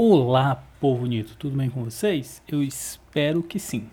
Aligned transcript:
Olá, 0.00 0.62
povo 0.80 1.00
bonito, 1.00 1.36
tudo 1.36 1.56
bem 1.56 1.68
com 1.68 1.82
vocês? 1.82 2.40
Eu 2.46 2.62
espero 2.62 3.42
que 3.42 3.58
sim. 3.58 3.90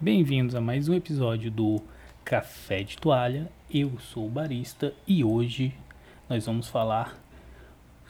Bem-vindos 0.00 0.56
a 0.56 0.60
mais 0.60 0.88
um 0.88 0.94
episódio 0.94 1.50
do 1.50 1.80
Café 2.24 2.82
de 2.82 2.96
Toalha. 2.96 3.48
Eu 3.72 3.96
sou 4.00 4.26
o 4.26 4.30
barista 4.30 4.92
e 5.06 5.22
hoje 5.22 5.72
nós 6.28 6.46
vamos 6.46 6.68
falar 6.68 7.19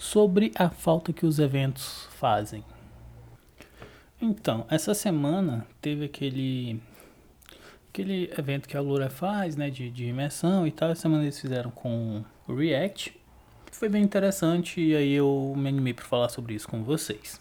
sobre 0.00 0.50
a 0.54 0.70
falta 0.70 1.12
que 1.12 1.26
os 1.26 1.38
eventos 1.38 2.08
fazem. 2.12 2.64
Então, 4.20 4.66
essa 4.70 4.94
semana 4.94 5.66
teve 5.80 6.06
aquele 6.06 6.80
aquele 7.90 8.32
evento 8.38 8.68
que 8.68 8.76
a 8.76 8.80
Lura 8.80 9.10
faz, 9.10 9.56
né, 9.56 9.68
de, 9.68 9.90
de 9.90 10.06
imersão 10.06 10.66
e 10.66 10.70
tal. 10.70 10.90
Essa 10.90 11.02
semana 11.02 11.24
eles 11.24 11.38
fizeram 11.38 11.70
com 11.70 12.24
o 12.48 12.54
React 12.54 13.20
foi 13.80 13.88
bem 13.88 14.02
interessante 14.02 14.80
e 14.80 14.94
aí 14.94 15.12
eu 15.12 15.54
me 15.56 15.68
animei 15.68 15.94
para 15.94 16.04
falar 16.04 16.28
sobre 16.28 16.54
isso 16.54 16.68
com 16.68 16.82
vocês. 16.82 17.40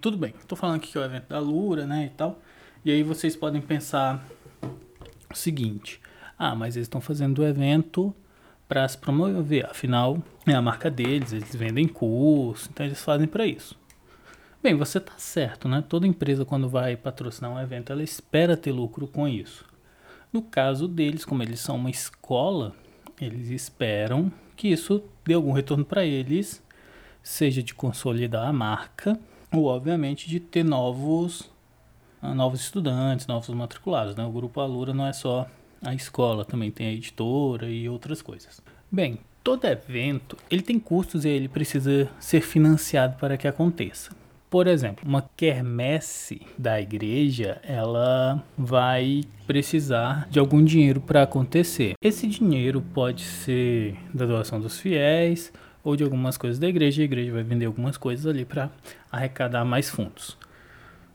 Tudo 0.00 0.16
bem, 0.16 0.34
estou 0.40 0.56
falando 0.58 0.76
aqui 0.76 0.90
que 0.90 0.98
é 0.98 1.00
o 1.00 1.04
evento 1.04 1.28
da 1.28 1.38
Lura, 1.38 1.86
né, 1.86 2.06
e 2.06 2.10
tal. 2.10 2.40
E 2.84 2.90
aí 2.90 3.02
vocês 3.02 3.36
podem 3.36 3.60
pensar 3.60 4.26
o 5.30 5.36
seguinte: 5.36 6.00
ah, 6.38 6.54
mas 6.54 6.76
eles 6.76 6.86
estão 6.86 7.00
fazendo 7.00 7.40
o 7.40 7.46
evento 7.46 8.14
para 8.68 8.86
se 8.88 8.98
promover, 8.98 9.66
afinal 9.66 10.18
é 10.46 10.52
a 10.52 10.62
marca 10.62 10.90
deles, 10.90 11.32
eles 11.32 11.54
vendem 11.54 11.86
curso, 11.86 12.68
então 12.72 12.84
eles 12.84 13.02
fazem 13.02 13.26
para 13.26 13.46
isso. 13.46 13.76
Bem, 14.62 14.74
você 14.74 14.98
tá 14.98 15.12
certo, 15.16 15.68
né? 15.68 15.84
Toda 15.88 16.06
empresa 16.06 16.44
quando 16.44 16.68
vai 16.68 16.96
patrocinar 16.96 17.52
um 17.52 17.60
evento, 17.60 17.92
ela 17.92 18.02
espera 18.02 18.56
ter 18.56 18.72
lucro 18.72 19.06
com 19.06 19.28
isso. 19.28 19.64
No 20.32 20.42
caso 20.42 20.88
deles, 20.88 21.24
como 21.24 21.42
eles 21.42 21.60
são 21.60 21.76
uma 21.76 21.90
escola, 21.90 22.74
eles 23.20 23.48
esperam 23.50 24.32
que 24.56 24.68
isso 24.68 25.02
dê 25.24 25.34
algum 25.34 25.52
retorno 25.52 25.84
para 25.84 26.04
eles, 26.04 26.62
seja 27.22 27.62
de 27.62 27.74
consolidar 27.74 28.48
a 28.48 28.52
marca 28.52 29.18
ou, 29.52 29.66
obviamente, 29.66 30.28
de 30.28 30.40
ter 30.40 30.64
novos, 30.64 31.50
ah, 32.20 32.34
novos 32.34 32.60
estudantes, 32.60 33.26
novos 33.26 33.48
matriculados. 33.50 34.16
Né? 34.16 34.24
O 34.24 34.30
Grupo 34.30 34.60
Alura 34.60 34.92
não 34.92 35.06
é 35.06 35.12
só 35.12 35.46
a 35.82 35.94
escola, 35.94 36.44
também 36.44 36.70
tem 36.70 36.88
a 36.88 36.92
editora 36.92 37.68
e 37.68 37.88
outras 37.88 38.22
coisas. 38.22 38.60
Bem, 38.90 39.18
todo 39.42 39.64
evento 39.64 40.36
ele 40.50 40.62
tem 40.62 40.78
custos 40.78 41.24
e 41.24 41.28
ele 41.28 41.48
precisa 41.48 42.08
ser 42.18 42.40
financiado 42.40 43.16
para 43.18 43.36
que 43.36 43.46
aconteça. 43.46 44.10
Por 44.48 44.66
exemplo, 44.68 45.04
uma 45.06 45.28
quermesse 45.36 46.40
da 46.56 46.80
igreja, 46.80 47.60
ela 47.62 48.42
vai 48.56 49.22
precisar 49.46 50.28
de 50.30 50.38
algum 50.38 50.64
dinheiro 50.64 51.00
para 51.00 51.22
acontecer. 51.22 51.94
Esse 52.00 52.26
dinheiro 52.26 52.80
pode 52.80 53.22
ser 53.22 53.96
da 54.14 54.24
doação 54.24 54.60
dos 54.60 54.78
fiéis 54.78 55.52
ou 55.82 55.96
de 55.96 56.04
algumas 56.04 56.36
coisas 56.36 56.58
da 56.58 56.68
igreja. 56.68 57.02
A 57.02 57.04
igreja 57.04 57.32
vai 57.32 57.42
vender 57.42 57.66
algumas 57.66 57.96
coisas 57.96 58.24
ali 58.26 58.44
para 58.44 58.70
arrecadar 59.10 59.64
mais 59.64 59.90
fundos. 59.90 60.36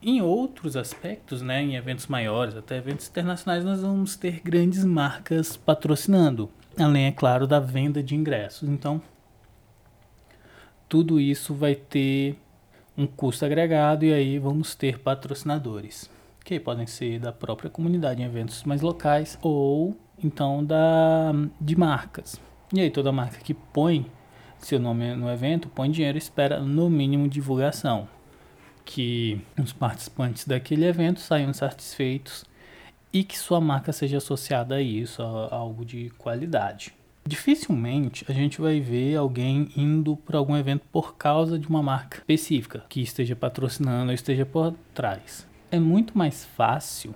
Em 0.04 0.20
outros 0.20 0.76
aspectos, 0.76 1.44
né, 1.44 1.62
em 1.62 1.76
eventos 1.76 2.08
maiores, 2.08 2.56
até 2.56 2.78
eventos 2.78 3.08
internacionais, 3.08 3.64
nós 3.64 3.82
vamos 3.82 4.16
ter 4.16 4.42
grandes 4.44 4.84
marcas 4.84 5.56
patrocinando, 5.56 6.50
além, 6.80 7.06
é 7.06 7.12
claro, 7.12 7.46
da 7.46 7.60
venda 7.60 8.02
de 8.02 8.16
ingressos. 8.16 8.68
Então, 8.68 9.00
tudo 10.90 11.20
isso 11.20 11.54
vai 11.54 11.76
ter 11.76 12.36
um 12.98 13.06
custo 13.06 13.46
agregado 13.46 14.04
e 14.04 14.12
aí 14.12 14.40
vamos 14.40 14.74
ter 14.74 15.00
patrocinadores, 15.00 16.10
que 16.44 16.60
podem 16.60 16.88
ser 16.88 17.20
da 17.20 17.32
própria 17.32 17.70
comunidade 17.70 18.22
em 18.22 18.26
eventos 18.26 18.64
mais 18.64 18.82
locais 18.82 19.38
ou 19.42 19.96
então 20.24 20.66
da 20.66 21.32
de 21.60 21.76
marcas. 21.76 22.42
E 22.74 22.82
aí 22.82 22.90
toda 22.90 23.12
marca 23.12 23.38
que 23.40 23.54
põe 23.54 24.06
seu 24.58 24.80
nome 24.80 25.16
no 25.16 25.30
evento 25.30 25.70
põe 25.70 25.90
dinheiro 25.90 26.18
e 26.18 26.20
espera 26.20 26.60
no 26.60 26.90
mínimo 26.90 27.28
divulgação, 27.28 28.08
que 28.86 29.42
os 29.62 29.74
participantes 29.74 30.46
daquele 30.46 30.86
evento 30.86 31.20
saiam 31.20 31.54
satisfeitos 31.54 32.46
e 33.14 33.24
que 33.24 33.38
sua 33.38 33.60
marca 33.60 33.92
seja 33.92 34.18
associada 34.18 34.76
a 34.76 34.82
isso, 34.82 35.22
a 35.22 35.54
algo 35.56 35.84
de 35.84 36.10
qualidade. 36.18 36.94
Dificilmente 37.26 38.26
a 38.28 38.34
gente 38.34 38.60
vai 38.60 38.80
ver 38.80 39.16
alguém 39.16 39.70
indo 39.76 40.16
para 40.18 40.38
algum 40.38 40.56
evento 40.56 40.84
por 40.92 41.16
causa 41.16 41.60
de 41.60 41.68
uma 41.68 41.84
marca 41.84 42.18
específica 42.18 42.84
que 42.90 43.02
esteja 43.02 43.36
patrocinando 43.36 44.08
ou 44.08 44.14
esteja 44.14 44.46
por 44.46 44.74
trás. 44.94 45.48
É 45.70 45.80
muito 45.80 46.18
mais 46.18 46.46
fácil 46.46 47.14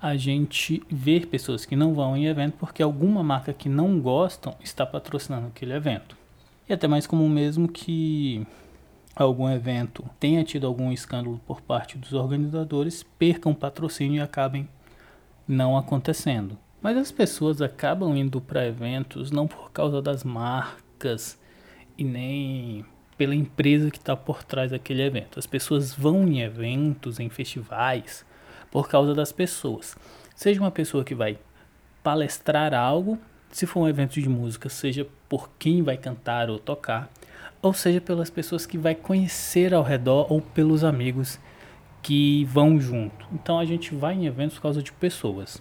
a 0.00 0.16
gente 0.16 0.82
ver 0.90 1.26
pessoas 1.26 1.66
que 1.66 1.76
não 1.76 1.94
vão 1.94 2.16
em 2.16 2.26
evento 2.26 2.54
porque 2.58 2.82
alguma 2.82 3.22
marca 3.22 3.52
que 3.52 3.68
não 3.68 4.00
gostam 4.00 4.54
está 4.62 4.86
patrocinando 4.86 5.48
aquele 5.48 5.74
evento. 5.74 6.16
E 6.68 6.72
até 6.72 6.88
mais 6.88 7.06
comum 7.06 7.28
mesmo 7.28 7.68
que 7.68 8.46
algum 9.24 9.48
evento 9.48 10.04
tenha 10.20 10.44
tido 10.44 10.66
algum 10.66 10.92
escândalo 10.92 11.40
por 11.46 11.62
parte 11.62 11.96
dos 11.96 12.12
organizadores, 12.12 13.02
percam 13.18 13.54
patrocínio 13.54 14.18
e 14.18 14.20
acabem 14.20 14.68
não 15.48 15.76
acontecendo. 15.76 16.58
Mas 16.82 16.96
as 16.98 17.10
pessoas 17.10 17.62
acabam 17.62 18.14
indo 18.16 18.40
para 18.40 18.66
eventos 18.66 19.30
não 19.30 19.48
por 19.48 19.70
causa 19.72 20.02
das 20.02 20.22
marcas 20.22 21.38
e 21.96 22.04
nem 22.04 22.84
pela 23.16 23.34
empresa 23.34 23.90
que 23.90 23.96
está 23.96 24.14
por 24.14 24.44
trás 24.44 24.70
daquele 24.70 25.02
evento. 25.02 25.38
As 25.38 25.46
pessoas 25.46 25.94
vão 25.94 26.28
em 26.28 26.42
eventos, 26.42 27.18
em 27.18 27.30
festivais, 27.30 28.24
por 28.70 28.88
causa 28.88 29.14
das 29.14 29.32
pessoas. 29.32 29.96
Seja 30.34 30.60
uma 30.60 30.70
pessoa 30.70 31.02
que 31.02 31.14
vai 31.14 31.38
palestrar 32.02 32.74
algo, 32.74 33.18
se 33.50 33.64
for 33.64 33.80
um 33.80 33.88
evento 33.88 34.20
de 34.20 34.28
música, 34.28 34.68
seja 34.68 35.06
por 35.28 35.48
quem 35.58 35.82
vai 35.82 35.96
cantar 35.96 36.50
ou 36.50 36.58
tocar, 36.58 37.10
ou 37.66 37.74
seja 37.74 38.00
pelas 38.00 38.30
pessoas 38.30 38.64
que 38.64 38.78
vai 38.78 38.94
conhecer 38.94 39.74
ao 39.74 39.82
redor 39.82 40.32
ou 40.32 40.40
pelos 40.40 40.84
amigos 40.84 41.38
que 42.00 42.44
vão 42.44 42.78
junto. 42.78 43.26
Então 43.32 43.58
a 43.58 43.64
gente 43.64 43.92
vai 43.92 44.14
em 44.14 44.26
eventos 44.26 44.56
por 44.56 44.62
causa 44.62 44.80
de 44.80 44.92
pessoas. 44.92 45.60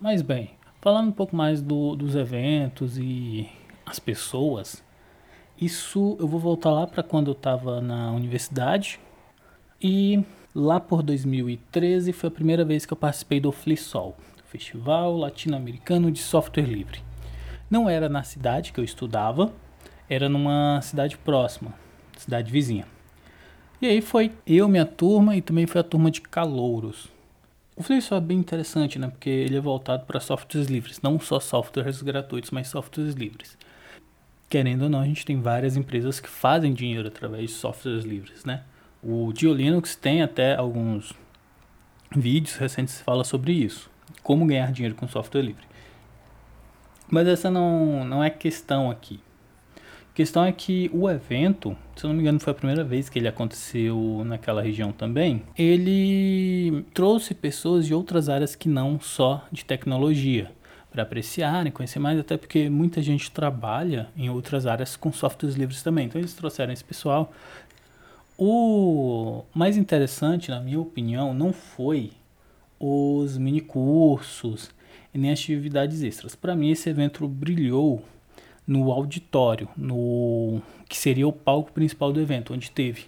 Mas 0.00 0.20
bem, 0.20 0.50
falando 0.80 1.10
um 1.10 1.12
pouco 1.12 1.36
mais 1.36 1.62
do, 1.62 1.94
dos 1.94 2.16
eventos 2.16 2.98
e 2.98 3.48
as 3.86 4.00
pessoas, 4.00 4.82
isso 5.56 6.16
eu 6.18 6.26
vou 6.26 6.40
voltar 6.40 6.72
lá 6.72 6.88
para 6.88 7.04
quando 7.04 7.28
eu 7.28 7.34
estava 7.34 7.80
na 7.80 8.10
universidade 8.10 8.98
e 9.80 10.24
lá 10.54 10.78
por 10.78 11.02
2013 11.02 12.12
foi 12.12 12.28
a 12.28 12.32
primeira 12.32 12.64
vez 12.64 12.84
que 12.84 12.92
eu 12.92 12.96
participei 12.96 13.40
do 13.40 13.50
FliSol, 13.52 14.16
Festival 14.44 15.16
Latino-Americano 15.16 16.10
de 16.10 16.18
Software 16.18 16.66
Livre. 16.66 17.00
Não 17.70 17.88
era 17.88 18.08
na 18.08 18.22
cidade 18.22 18.72
que 18.72 18.78
eu 18.78 18.84
estudava, 18.84 19.52
era 20.08 20.28
numa 20.28 20.80
cidade 20.82 21.16
próxima, 21.16 21.72
cidade 22.18 22.52
vizinha. 22.52 22.86
E 23.80 23.86
aí 23.86 24.02
foi 24.02 24.30
eu, 24.46 24.68
minha 24.68 24.84
turma 24.84 25.34
e 25.34 25.40
também 25.40 25.66
foi 25.66 25.80
a 25.80 25.84
turma 25.84 26.10
de 26.10 26.20
calouros. 26.20 27.08
O 27.74 27.82
FreeSol 27.82 28.18
é 28.18 28.20
bem 28.20 28.38
interessante, 28.38 28.98
né? 28.98 29.08
Porque 29.08 29.30
ele 29.30 29.56
é 29.56 29.60
voltado 29.60 30.04
para 30.04 30.20
softwares 30.20 30.68
livres, 30.68 31.00
não 31.00 31.18
só 31.18 31.40
softwares 31.40 32.02
gratuitos, 32.02 32.50
mas 32.50 32.68
softwares 32.68 33.14
livres. 33.14 33.56
Querendo 34.50 34.82
ou 34.82 34.90
não, 34.90 35.00
a 35.00 35.06
gente 35.06 35.24
tem 35.24 35.40
várias 35.40 35.76
empresas 35.76 36.20
que 36.20 36.28
fazem 36.28 36.74
dinheiro 36.74 37.08
através 37.08 37.50
de 37.50 37.56
softwares 37.56 38.04
livres, 38.04 38.44
né? 38.44 38.62
O 39.02 39.32
Dio 39.32 39.52
Linux 39.52 39.96
tem 39.96 40.22
até 40.22 40.54
alguns 40.54 41.12
vídeos 42.14 42.56
recentes 42.56 42.98
que 42.98 43.02
fala 43.02 43.24
sobre 43.24 43.52
isso, 43.52 43.90
como 44.22 44.46
ganhar 44.46 44.70
dinheiro 44.70 44.94
com 44.94 45.08
software 45.08 45.42
livre. 45.42 45.64
Mas 47.10 47.26
essa 47.26 47.50
não, 47.50 48.04
não 48.04 48.22
é 48.22 48.30
questão 48.30 48.90
aqui. 48.90 49.18
A 50.12 50.14
questão 50.14 50.44
é 50.44 50.52
que 50.52 50.88
o 50.92 51.10
evento, 51.10 51.76
se 51.96 52.04
eu 52.04 52.08
não 52.08 52.14
me 52.14 52.22
engano, 52.22 52.38
foi 52.38 52.52
a 52.52 52.54
primeira 52.54 52.84
vez 52.84 53.08
que 53.08 53.18
ele 53.18 53.26
aconteceu 53.26 54.22
naquela 54.24 54.62
região 54.62 54.92
também. 54.92 55.42
Ele 55.58 56.84
trouxe 56.94 57.34
pessoas 57.34 57.86
de 57.86 57.94
outras 57.94 58.28
áreas 58.28 58.54
que 58.54 58.68
não 58.68 59.00
só 59.00 59.44
de 59.50 59.64
tecnologia 59.64 60.52
para 60.92 61.02
apreciarem, 61.02 61.72
conhecer 61.72 61.98
mais, 61.98 62.20
até 62.20 62.36
porque 62.36 62.68
muita 62.68 63.00
gente 63.00 63.30
trabalha 63.30 64.08
em 64.14 64.28
outras 64.28 64.66
áreas 64.66 64.94
com 64.94 65.10
softwares 65.10 65.56
livres 65.56 65.82
também. 65.82 66.06
Então 66.06 66.20
eles 66.20 66.34
trouxeram 66.34 66.72
esse 66.72 66.84
pessoal. 66.84 67.32
O 68.38 69.44
mais 69.54 69.76
interessante, 69.76 70.50
na 70.50 70.60
minha 70.60 70.80
opinião, 70.80 71.34
não 71.34 71.52
foi 71.52 72.12
os 72.80 73.38
mini 73.38 73.60
cursos 73.60 74.70
e 75.14 75.18
nem 75.18 75.30
atividades 75.30 76.02
extras. 76.02 76.34
Para 76.34 76.56
mim, 76.56 76.70
esse 76.70 76.88
evento 76.88 77.28
brilhou 77.28 78.02
no 78.66 78.90
auditório, 78.90 79.68
no 79.76 80.60
que 80.88 80.96
seria 80.96 81.26
o 81.28 81.32
palco 81.32 81.72
principal 81.72 82.12
do 82.12 82.20
evento, 82.20 82.54
onde 82.54 82.70
teve 82.70 83.06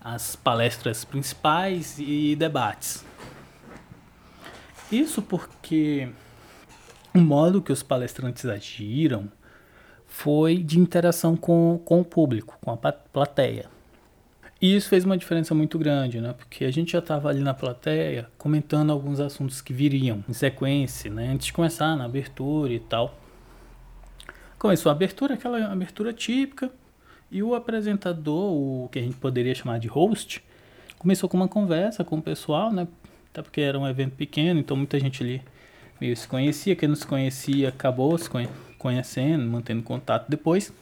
as 0.00 0.34
palestras 0.34 1.04
principais 1.04 1.98
e 1.98 2.34
debates. 2.36 3.04
Isso 4.90 5.22
porque 5.22 6.08
o 7.14 7.18
modo 7.18 7.62
que 7.62 7.72
os 7.72 7.82
palestrantes 7.82 8.44
agiram 8.46 9.30
foi 10.06 10.58
de 10.58 10.78
interação 10.78 11.36
com, 11.36 11.80
com 11.84 12.00
o 12.00 12.04
público, 12.04 12.58
com 12.60 12.70
a 12.70 12.76
plateia. 12.76 13.70
E 14.62 14.76
isso 14.76 14.88
fez 14.88 15.04
uma 15.04 15.18
diferença 15.18 15.52
muito 15.56 15.76
grande, 15.76 16.20
né? 16.20 16.34
Porque 16.34 16.64
a 16.64 16.70
gente 16.70 16.92
já 16.92 17.00
estava 17.00 17.28
ali 17.28 17.40
na 17.40 17.52
plateia 17.52 18.28
comentando 18.38 18.92
alguns 18.92 19.18
assuntos 19.18 19.60
que 19.60 19.72
viriam 19.72 20.24
em 20.28 20.32
sequência, 20.32 21.10
né? 21.10 21.32
Antes 21.32 21.46
de 21.46 21.52
começar, 21.52 21.96
na 21.96 22.04
abertura 22.04 22.72
e 22.72 22.78
tal. 22.78 23.18
Começou 24.60 24.90
a 24.90 24.92
abertura, 24.92 25.34
aquela 25.34 25.66
abertura 25.66 26.12
típica, 26.12 26.70
e 27.28 27.42
o 27.42 27.56
apresentador, 27.56 28.52
o 28.52 28.88
que 28.92 29.00
a 29.00 29.02
gente 29.02 29.16
poderia 29.16 29.52
chamar 29.52 29.80
de 29.80 29.88
host, 29.88 30.44
começou 30.96 31.28
com 31.28 31.36
uma 31.36 31.48
conversa 31.48 32.04
com 32.04 32.18
o 32.18 32.22
pessoal, 32.22 32.72
né? 32.72 32.86
Até 33.32 33.42
porque 33.42 33.60
era 33.60 33.76
um 33.76 33.88
evento 33.88 34.14
pequeno, 34.14 34.60
então 34.60 34.76
muita 34.76 34.96
gente 35.00 35.24
ali 35.24 35.42
meio 36.00 36.16
se 36.16 36.28
conhecia. 36.28 36.76
Quem 36.76 36.88
não 36.88 36.94
se 36.94 37.06
conhecia 37.06 37.70
acabou 37.70 38.16
se 38.16 38.30
conhecendo, 38.78 39.44
mantendo 39.44 39.82
contato 39.82 40.28
depois. 40.28 40.72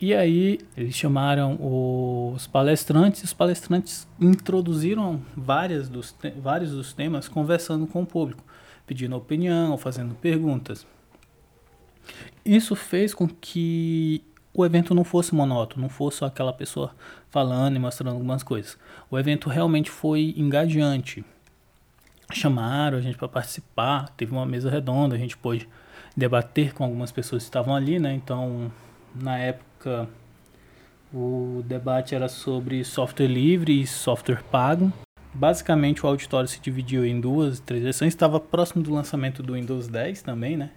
E 0.00 0.14
aí 0.14 0.58
eles 0.74 0.94
chamaram 0.94 1.58
os 1.60 2.46
palestrantes, 2.46 3.20
e 3.20 3.24
os 3.24 3.34
palestrantes 3.34 4.08
introduziram 4.18 5.20
várias 5.36 5.90
dos 5.90 6.16
vários 6.40 6.70
dos 6.70 6.94
temas 6.94 7.28
conversando 7.28 7.86
com 7.86 8.02
o 8.02 8.06
público, 8.06 8.42
pedindo 8.86 9.14
opinião, 9.14 9.76
fazendo 9.76 10.14
perguntas. 10.14 10.86
Isso 12.42 12.74
fez 12.74 13.12
com 13.12 13.28
que 13.28 14.24
o 14.54 14.64
evento 14.64 14.94
não 14.94 15.04
fosse 15.04 15.34
monótono, 15.34 15.82
não 15.82 15.88
fosse 15.90 16.18
só 16.18 16.26
aquela 16.26 16.52
pessoa 16.52 16.94
falando 17.28 17.76
e 17.76 17.78
mostrando 17.78 18.14
algumas 18.14 18.42
coisas. 18.42 18.78
O 19.10 19.18
evento 19.18 19.50
realmente 19.50 19.90
foi 19.90 20.34
engajante. 20.36 21.22
Chamaram 22.32 22.96
a 22.96 23.00
gente 23.00 23.18
para 23.18 23.28
participar, 23.28 24.08
teve 24.16 24.32
uma 24.32 24.46
mesa 24.46 24.70
redonda, 24.70 25.14
a 25.14 25.18
gente 25.18 25.36
pôde 25.36 25.68
debater 26.16 26.72
com 26.72 26.84
algumas 26.84 27.12
pessoas 27.12 27.42
que 27.42 27.48
estavam 27.48 27.74
ali, 27.74 27.98
né? 27.98 28.14
Então, 28.14 28.72
na 29.14 29.36
época, 29.36 29.69
o 31.12 31.62
debate 31.66 32.14
era 32.14 32.28
sobre 32.28 32.84
software 32.84 33.26
livre 33.26 33.80
e 33.80 33.86
software 33.86 34.42
pago. 34.50 34.92
Basicamente, 35.32 36.04
o 36.04 36.08
auditório 36.08 36.48
se 36.48 36.60
dividiu 36.60 37.06
em 37.06 37.20
duas, 37.20 37.60
três 37.60 37.82
versões. 37.82 38.12
Estava 38.12 38.40
próximo 38.40 38.82
do 38.82 38.92
lançamento 38.92 39.42
do 39.42 39.54
Windows 39.54 39.86
10 39.88 40.22
também, 40.22 40.56
né? 40.56 40.70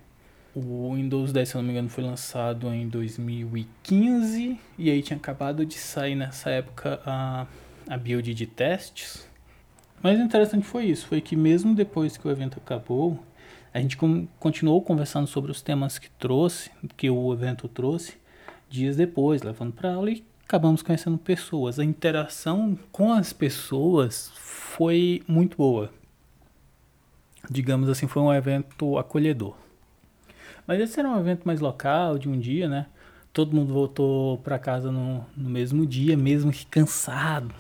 O 0.56 0.94
Windows 0.94 1.34
10, 1.34 1.50
se 1.50 1.56
não 1.56 1.64
me 1.64 1.72
engano, 1.72 1.90
foi 1.90 2.04
lançado 2.04 2.72
em 2.72 2.88
2015 2.88 4.60
e 4.78 4.92
aí 4.92 5.02
tinha 5.02 5.18
acabado 5.18 5.66
de 5.66 5.74
sair 5.74 6.14
nessa 6.14 6.52
época 6.52 7.02
a, 7.04 7.48
a 7.90 7.98
build 7.98 8.32
de 8.36 8.46
testes. 8.46 9.28
Mas 10.04 10.20
o 10.20 10.22
interessante 10.22 10.64
foi 10.64 10.86
isso, 10.86 11.08
foi 11.08 11.22
que 11.22 11.36
mesmo 11.36 11.74
depois 11.74 12.18
que 12.18 12.28
o 12.28 12.32
evento 12.32 12.60
acabou, 12.64 13.18
a 13.74 13.80
gente 13.80 13.98
continuou 14.40 14.80
conversando 14.84 15.26
sobre 15.26 15.50
os 15.50 15.62
temas 15.62 15.98
que 15.98 16.10
trouxe, 16.12 16.70
que 16.96 17.10
o 17.10 17.34
evento 17.34 17.68
trouxe, 17.68 18.18
dias 18.74 18.96
depois, 18.96 19.44
levando 19.44 19.72
para 19.72 19.94
aula 19.94 20.10
e 20.10 20.24
acabamos 20.46 20.82
conhecendo 20.82 21.18
pessoas. 21.18 21.80
A 21.80 21.84
interação 21.84 22.78
com 22.92 23.14
as 23.14 23.32
pessoas 23.32 24.32
foi 24.36 25.22
muito 25.28 25.56
boa. 25.56 25.92
Digamos 27.50 27.88
assim, 27.88 28.08
foi 28.08 28.22
um 28.22 28.34
evento 28.34 28.98
acolhedor. 28.98 29.56
Mas 30.66 30.80
esse 30.80 31.00
era 31.00 31.10
um 31.10 31.20
evento 31.20 31.44
mais 31.46 31.60
local, 31.60 32.18
de 32.18 32.28
um 32.28 32.40
dia, 32.40 32.68
né? 32.68 32.88
Todo 33.32 33.56
mundo 33.56 33.74
voltou 33.74 34.38
para 34.40 34.58
casa 34.58 34.92
no, 34.92 35.26
no 35.36 35.50
mesmo 35.50 35.86
dia, 35.86 36.18
mesmo 36.18 36.52
que 36.52 36.66
cansado. 36.66 37.54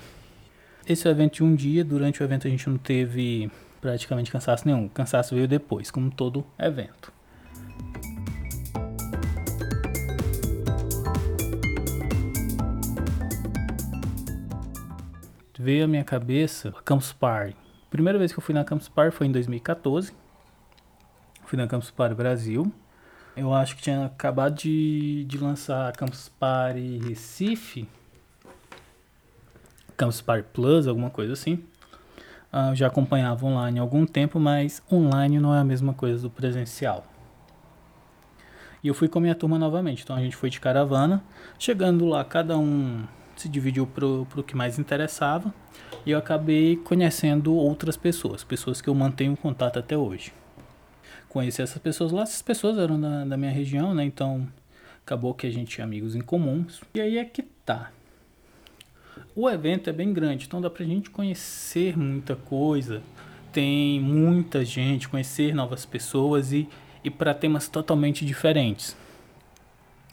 Esse 0.87 1.07
é 1.07 1.11
o 1.11 1.13
evento 1.13 1.35
de 1.35 1.43
um 1.43 1.55
dia, 1.55 1.83
durante 1.83 2.21
o 2.21 2.23
evento 2.23 2.47
a 2.47 2.49
gente 2.49 2.67
não 2.69 2.77
teve 2.77 3.51
praticamente 3.79 4.31
cansaço 4.31 4.65
nenhum. 4.65 4.85
O 4.85 4.89
cansaço 4.89 5.35
veio 5.35 5.47
depois, 5.47 5.91
como 5.91 6.09
todo 6.09 6.45
evento. 6.57 7.11
Veio 15.63 15.85
à 15.85 15.87
minha 15.87 16.03
cabeça 16.03 16.73
a 16.77 16.81
Campus 16.81 17.13
Party. 17.13 17.55
Primeira 17.89 18.19
vez 18.19 18.33
que 18.33 18.37
eu 18.37 18.43
fui 18.43 18.53
na 18.53 18.65
Campus 18.65 18.89
Party 18.89 19.15
foi 19.15 19.27
em 19.27 19.31
2014. 19.31 20.11
Fui 21.45 21.57
na 21.57 21.65
Campus 21.67 21.89
Party 21.89 22.13
Brasil. 22.13 22.69
Eu 23.33 23.53
acho 23.53 23.77
que 23.77 23.81
tinha 23.81 24.07
acabado 24.07 24.55
de, 24.55 25.23
de 25.23 25.37
lançar 25.37 25.93
Campus 25.93 26.27
Party 26.27 26.97
Recife. 27.07 27.87
Campus 29.95 30.19
Party 30.19 30.45
Plus, 30.51 30.85
alguma 30.85 31.09
coisa 31.09 31.31
assim. 31.31 31.63
Uh, 32.51 32.75
já 32.75 32.87
acompanhava 32.87 33.45
online 33.45 33.79
há 33.79 33.81
algum 33.81 34.05
tempo, 34.05 34.41
mas 34.41 34.83
online 34.91 35.39
não 35.39 35.55
é 35.55 35.59
a 35.59 35.63
mesma 35.63 35.93
coisa 35.93 36.23
do 36.23 36.29
presencial. 36.29 37.05
E 38.83 38.89
eu 38.89 38.93
fui 38.93 39.07
com 39.07 39.19
a 39.19 39.21
minha 39.21 39.33
turma 39.33 39.57
novamente. 39.57 40.03
Então 40.03 40.13
a 40.13 40.19
gente 40.19 40.35
foi 40.35 40.49
de 40.49 40.59
caravana. 40.59 41.23
Chegando 41.57 42.05
lá, 42.05 42.21
cada 42.25 42.57
um 42.57 43.05
se 43.43 43.49
dividiu 43.49 43.85
pro, 43.87 44.25
pro 44.29 44.43
que 44.43 44.55
mais 44.55 44.77
interessava. 44.79 45.53
E 46.05 46.11
eu 46.11 46.17
acabei 46.17 46.75
conhecendo 46.77 47.55
outras 47.55 47.95
pessoas, 47.95 48.43
pessoas 48.43 48.81
que 48.81 48.89
eu 48.89 48.95
mantenho 48.95 49.37
contato 49.37 49.79
até 49.79 49.97
hoje 49.97 50.33
conheci 51.33 51.63
essas 51.63 51.79
pessoas 51.79 52.11
lá. 52.11 52.21
Essas 52.21 52.43
pessoas 52.43 52.77
eram 52.77 53.01
da, 53.01 53.25
da 53.25 53.35
minha 53.35 53.51
região, 53.51 53.93
né? 53.93 54.05
Então 54.05 54.47
acabou 55.03 55.33
que 55.33 55.47
a 55.47 55.49
gente 55.49 55.75
tinha 55.75 55.83
amigos 55.83 56.15
em 56.15 56.21
comuns. 56.21 56.79
E 56.93 57.01
aí 57.01 57.17
é 57.17 57.25
que 57.25 57.41
tá. 57.41 57.91
O 59.35 59.49
evento 59.49 59.89
é 59.89 59.93
bem 59.93 60.13
grande, 60.13 60.45
então 60.45 60.61
dá 60.61 60.69
pra 60.69 60.85
gente 60.85 61.09
conhecer 61.09 61.97
muita 61.97 62.35
coisa. 62.35 63.01
Tem 63.51 63.99
muita 63.99 64.63
gente, 64.63 65.09
conhecer 65.09 65.55
novas 65.55 65.85
pessoas 65.85 66.53
e, 66.53 66.69
e 67.03 67.09
para 67.09 67.33
temas 67.33 67.67
totalmente 67.67 68.23
diferentes. 68.25 68.95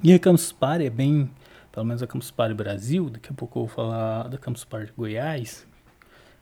E 0.03 0.13
a 0.15 0.19
Campus 0.19 0.51
Party 0.53 0.87
é 0.87 0.91
bem, 0.91 1.31
pelo 1.73 1.87
menos 1.87 2.03
a 2.03 2.07
Campus 2.07 2.31
Party 2.31 2.55
Brasil, 2.55 3.09
daqui 3.11 3.31
a 3.31 3.35
pouco 3.35 3.59
eu 3.59 3.67
vou 3.67 3.75
falar 3.75 4.29
da 4.29 4.39
Campus 4.39 4.65
Party 4.65 4.93
Goiás, 4.97 5.67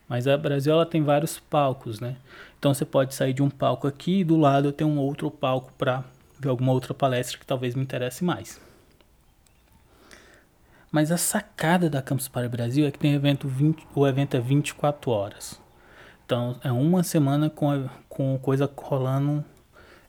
mas 0.09 0.27
a 0.27 0.37
Brasil 0.37 0.73
ela 0.73 0.87
tem 0.87 1.03
vários 1.03 1.39
palcos, 1.39 2.01
né? 2.01 2.17
Então 2.59 2.73
você 2.73 2.85
pode 2.85 3.15
sair 3.15 3.35
de 3.35 3.43
um 3.43 3.51
palco 3.51 3.87
aqui 3.87 4.21
e 4.21 4.25
do 4.25 4.37
lado 4.37 4.73
tem 4.73 4.87
um 4.87 4.99
outro 4.99 5.31
palco 5.31 5.73
para 5.77 6.03
ver 6.41 6.49
alguma 6.49 6.73
outra 6.73 6.95
palestra 6.95 7.39
que 7.39 7.47
talvez 7.47 7.75
me 7.75 7.83
interesse 7.83 8.25
mais. 8.25 8.61
Mas 10.91 11.13
a 11.13 11.19
sacada 11.19 11.91
da 11.91 12.01
Campus 12.01 12.29
Party 12.29 12.49
Brasil 12.49 12.87
é 12.87 12.91
que 12.91 12.99
tem 12.99 13.13
evento 13.13 13.47
20, 13.47 13.87
o 13.95 14.07
evento 14.07 14.37
é 14.37 14.41
24 14.41 15.11
horas. 15.11 15.61
Então 16.25 16.59
é 16.65 16.73
uma 16.73 17.03
semana 17.03 17.51
com, 17.51 17.89
com 18.09 18.39
coisa 18.39 18.71
rolando 18.75 19.45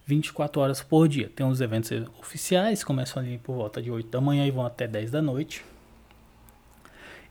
24 0.09 0.59
horas 0.59 0.81
por 0.81 1.07
dia. 1.07 1.31
Tem 1.35 1.45
os 1.45 1.61
eventos 1.61 1.91
oficiais, 2.19 2.83
começam 2.83 3.21
ali 3.21 3.37
por 3.37 3.55
volta 3.55 3.79
de 3.79 3.91
8 3.91 4.09
da 4.09 4.19
manhã 4.19 4.45
e 4.47 4.51
vão 4.51 4.65
até 4.65 4.87
10 4.87 5.11
da 5.11 5.21
noite. 5.21 5.63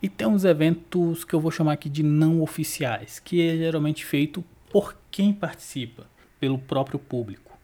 E 0.00 0.08
tem 0.08 0.28
uns 0.28 0.44
eventos 0.44 1.24
que 1.24 1.34
eu 1.34 1.40
vou 1.40 1.50
chamar 1.50 1.72
aqui 1.72 1.88
de 1.88 2.04
não 2.04 2.40
oficiais, 2.40 3.18
que 3.18 3.42
é 3.42 3.56
geralmente 3.56 4.04
feito 4.04 4.44
por 4.70 4.96
quem 5.10 5.32
participa, 5.32 6.06
pelo 6.38 6.56
próprio 6.56 7.00
público. 7.00 7.58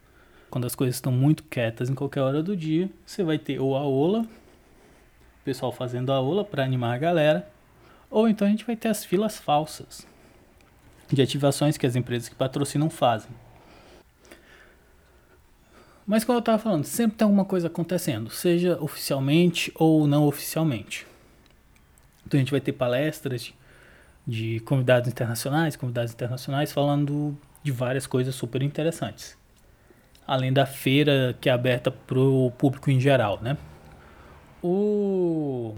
Quando 0.50 0.66
as 0.66 0.74
coisas 0.74 0.96
estão 0.96 1.12
muito 1.12 1.44
quietas 1.44 1.88
em 1.88 1.94
qualquer 1.94 2.22
hora 2.22 2.42
do 2.42 2.56
dia, 2.56 2.90
você 3.06 3.22
vai 3.22 3.38
ter 3.38 3.60
ou 3.60 3.76
a 3.76 3.82
ola, 3.82 4.22
o 4.22 5.44
pessoal 5.44 5.70
fazendo 5.70 6.10
a 6.10 6.20
ola 6.20 6.44
para 6.44 6.64
animar 6.64 6.92
a 6.92 6.98
galera, 6.98 7.48
ou 8.10 8.28
então 8.28 8.48
a 8.48 8.50
gente 8.50 8.64
vai 8.64 8.74
ter 8.74 8.88
as 8.88 9.04
filas 9.04 9.38
falsas 9.38 10.04
de 11.08 11.22
ativações 11.22 11.76
que 11.76 11.86
as 11.86 11.94
empresas 11.94 12.28
que 12.28 12.34
patrocinam 12.34 12.90
fazem. 12.90 13.30
Mas 16.06 16.22
como 16.22 16.36
eu 16.36 16.40
estava 16.40 16.58
falando, 16.58 16.84
sempre 16.84 17.16
tem 17.16 17.24
alguma 17.24 17.44
coisa 17.44 17.68
acontecendo, 17.68 18.28
seja 18.30 18.78
oficialmente 18.80 19.72
ou 19.74 20.06
não 20.06 20.26
oficialmente. 20.26 21.06
Então 22.26 22.38
a 22.38 22.42
gente 22.42 22.50
vai 22.50 22.60
ter 22.60 22.72
palestras 22.72 23.42
de, 23.42 23.54
de 24.26 24.60
convidados 24.60 25.08
internacionais, 25.08 25.76
convidados 25.76 26.12
internacionais 26.12 26.72
falando 26.72 27.36
de 27.62 27.72
várias 27.72 28.06
coisas 28.06 28.34
super 28.34 28.62
interessantes. 28.62 29.36
Além 30.26 30.52
da 30.52 30.66
feira 30.66 31.36
que 31.40 31.48
é 31.48 31.52
aberta 31.52 31.90
para 31.90 32.18
o 32.18 32.50
público 32.50 32.90
em 32.90 33.00
geral, 33.00 33.40
né? 33.42 33.56
O 34.62 35.74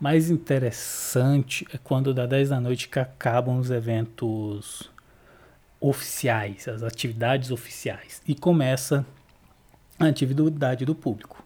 mais 0.00 0.30
interessante 0.30 1.66
é 1.72 1.78
quando 1.78 2.12
dá 2.12 2.26
10 2.26 2.50
da 2.50 2.60
noite 2.60 2.88
que 2.88 2.98
acabam 2.98 3.58
os 3.58 3.70
eventos 3.70 4.90
oficiais, 5.80 6.66
as 6.66 6.82
atividades 6.82 7.50
oficiais, 7.50 8.22
e 8.26 8.34
começa 8.34 9.04
a 9.98 10.06
atividade 10.06 10.84
do 10.84 10.94
público. 10.94 11.44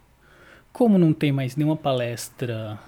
Como 0.71 0.97
não 0.97 1.13
tem 1.13 1.31
mais 1.31 1.55
nenhuma 1.55 1.75
palestra 1.75 2.79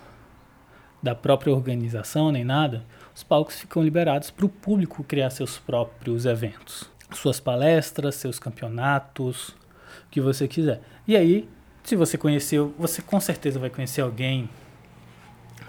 da 1.01 1.15
própria 1.15 1.53
organização 1.53 2.31
nem 2.31 2.43
nada, 2.43 2.85
os 3.15 3.23
palcos 3.23 3.59
ficam 3.59 3.83
liberados 3.83 4.29
para 4.29 4.45
o 4.45 4.49
público 4.49 5.03
criar 5.03 5.29
seus 5.29 5.57
próprios 5.57 6.25
eventos, 6.25 6.89
suas 7.11 7.39
palestras, 7.39 8.15
seus 8.15 8.39
campeonatos, 8.39 9.49
o 9.49 10.09
que 10.11 10.21
você 10.21 10.47
quiser. 10.47 10.81
E 11.07 11.15
aí, 11.15 11.49
se 11.83 11.95
você 11.95 12.17
conheceu, 12.17 12.73
você 12.77 13.01
com 13.01 13.19
certeza 13.19 13.59
vai 13.59 13.69
conhecer 13.69 14.01
alguém 14.01 14.49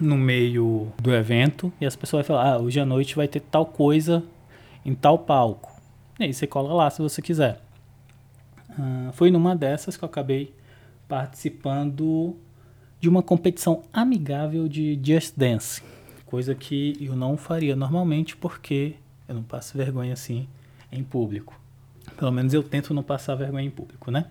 no 0.01 0.17
meio 0.17 0.93
do 1.01 1.15
evento 1.15 1.73
e 1.81 1.87
as 1.87 1.97
pessoas 1.97 2.27
vão 2.27 2.37
falar: 2.37 2.53
ah, 2.53 2.59
hoje 2.59 2.79
à 2.81 2.87
noite 2.87 3.17
vai 3.17 3.27
ter 3.27 3.41
tal 3.41 3.67
coisa 3.67 4.23
em 4.85 4.95
tal 4.95 5.19
palco. 5.19 5.73
E 6.19 6.25
aí 6.25 6.35
você 6.35 6.47
cola 6.47 6.73
lá 6.75 6.91
se 6.91 7.01
você 7.01 7.23
quiser. 7.23 7.61
Uh, 8.79 9.13
foi 9.13 9.31
numa 9.31 9.55
dessas 9.55 9.97
que 9.97 10.05
eu 10.05 10.09
acabei 10.09 10.55
participando 11.07 12.37
de 12.99 13.09
uma 13.09 13.23
competição 13.23 13.83
amigável 13.93 14.69
de 14.69 14.99
Just 15.03 15.35
Dance, 15.37 15.83
coisa 16.25 16.55
que 16.55 16.97
eu 17.01 17.15
não 17.15 17.37
faria 17.37 17.77
normalmente 17.77 18.37
porque 18.37 18.95
eu 19.29 19.35
não 19.35 19.43
passo 19.43 19.77
vergonha 19.77 20.13
assim 20.13 20.49
em 20.91 21.03
público. 21.03 21.59
Pelo 22.17 22.31
menos 22.31 22.55
eu 22.55 22.63
tento 22.63 22.95
não 22.95 23.03
passar 23.03 23.35
vergonha 23.35 23.67
em 23.67 23.71
público, 23.71 24.11
né? 24.11 24.27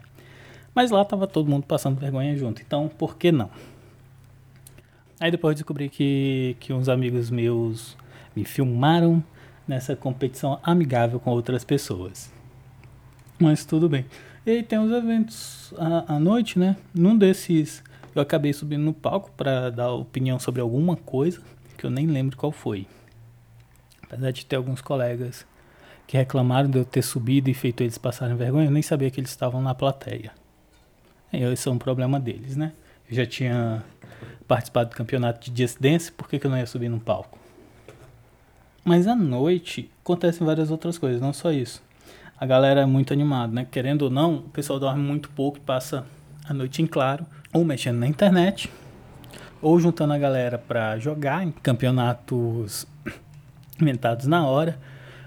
Mas 0.74 0.90
lá 0.90 1.04
tava 1.04 1.28
todo 1.28 1.50
mundo 1.50 1.66
passando 1.66 2.00
vergonha 2.00 2.36
junto, 2.38 2.62
então 2.62 2.88
por 2.88 3.18
que 3.18 3.32
não? 3.32 3.50
Aí 5.20 5.30
depois 5.30 5.56
descobri 5.56 5.90
que, 5.90 6.56
que 6.60 6.74
uns 6.74 6.90
amigos 6.90 7.30
meus 7.30 7.96
me 8.36 8.44
filmaram 8.44 9.24
nessa 9.68 9.96
competição 9.96 10.60
amigável 10.64 11.20
com 11.20 11.30
outras 11.32 11.64
pessoas. 11.64 12.32
Mas 13.38 13.66
tudo 13.66 13.88
bem. 13.88 14.06
E 14.46 14.50
aí 14.50 14.64
tem 14.64 14.80
os 14.80 14.92
eventos 14.92 15.74
à, 15.78 16.16
à 16.16 16.20
noite, 16.20 16.58
né? 16.58 16.76
Num 16.96 17.16
desses 17.16 17.84
eu 18.16 18.22
acabei 18.22 18.52
subindo 18.52 18.82
no 18.82 18.94
palco 18.94 19.32
para 19.38 19.70
dar 19.70 19.92
opinião 19.92 20.40
sobre 20.40 20.60
alguma 20.60 20.96
coisa 20.96 21.40
que 21.78 21.86
eu 21.86 21.90
nem 21.90 22.08
lembro 22.08 22.36
qual 22.36 22.52
foi. 22.52 22.88
Apesar 24.04 24.32
de 24.32 24.46
ter 24.46 24.56
alguns 24.56 24.82
colegas 24.82 25.46
que 26.08 26.18
reclamaram 26.18 26.70
de 26.70 26.80
eu 26.80 26.84
ter 26.84 27.02
subido 27.04 27.50
e 27.50 27.54
feito 27.54 27.82
eles 27.82 27.98
passarem 27.98 28.36
vergonha, 28.36 28.66
eu 28.66 28.72
nem 28.72 28.82
sabia 28.82 29.10
que 29.10 29.20
eles 29.20 29.30
estavam 29.30 29.62
na 29.62 29.74
plateia. 29.74 30.32
E 31.32 31.38
esse 31.44 31.68
é 31.70 31.72
um 31.72 31.78
problema 31.78 32.20
deles, 32.20 32.56
né? 32.56 32.74
Eu 33.10 33.16
já 33.16 33.26
tinha 33.26 33.84
participado 34.48 34.90
do 34.90 34.96
campeonato 34.96 35.50
de 35.50 35.64
Just 35.64 35.80
Dance, 35.80 36.12
por 36.12 36.28
que, 36.28 36.38
que 36.38 36.46
eu 36.46 36.52
não 36.52 36.58
ia 36.58 36.66
subir 36.66 36.90
no 36.90 37.00
palco? 37.00 37.40
Mas 38.84 39.08
à 39.08 39.16
noite 39.16 39.90
acontecem 40.04 40.46
várias 40.46 40.72
outras 40.72 40.98
coisas, 40.98 41.22
não 41.22 41.32
só 41.32 41.52
isso. 41.52 41.82
A 42.42 42.46
galera 42.48 42.82
é 42.82 42.86
muito 42.88 43.14
animada, 43.14 43.54
né? 43.54 43.68
Querendo 43.70 44.02
ou 44.02 44.10
não, 44.10 44.38
o 44.38 44.50
pessoal 44.50 44.80
dorme 44.80 45.00
muito 45.00 45.30
pouco 45.30 45.60
e 45.60 45.62
passa 45.62 46.04
a 46.44 46.52
noite 46.52 46.82
em 46.82 46.88
claro, 46.88 47.24
ou 47.54 47.64
mexendo 47.64 48.00
na 48.00 48.08
internet, 48.08 48.68
ou 49.62 49.80
juntando 49.80 50.14
a 50.14 50.18
galera 50.18 50.58
para 50.58 50.98
jogar 50.98 51.44
em 51.44 51.52
campeonatos 51.52 52.88
inventados 53.80 54.26
na 54.26 54.44
hora, 54.44 54.80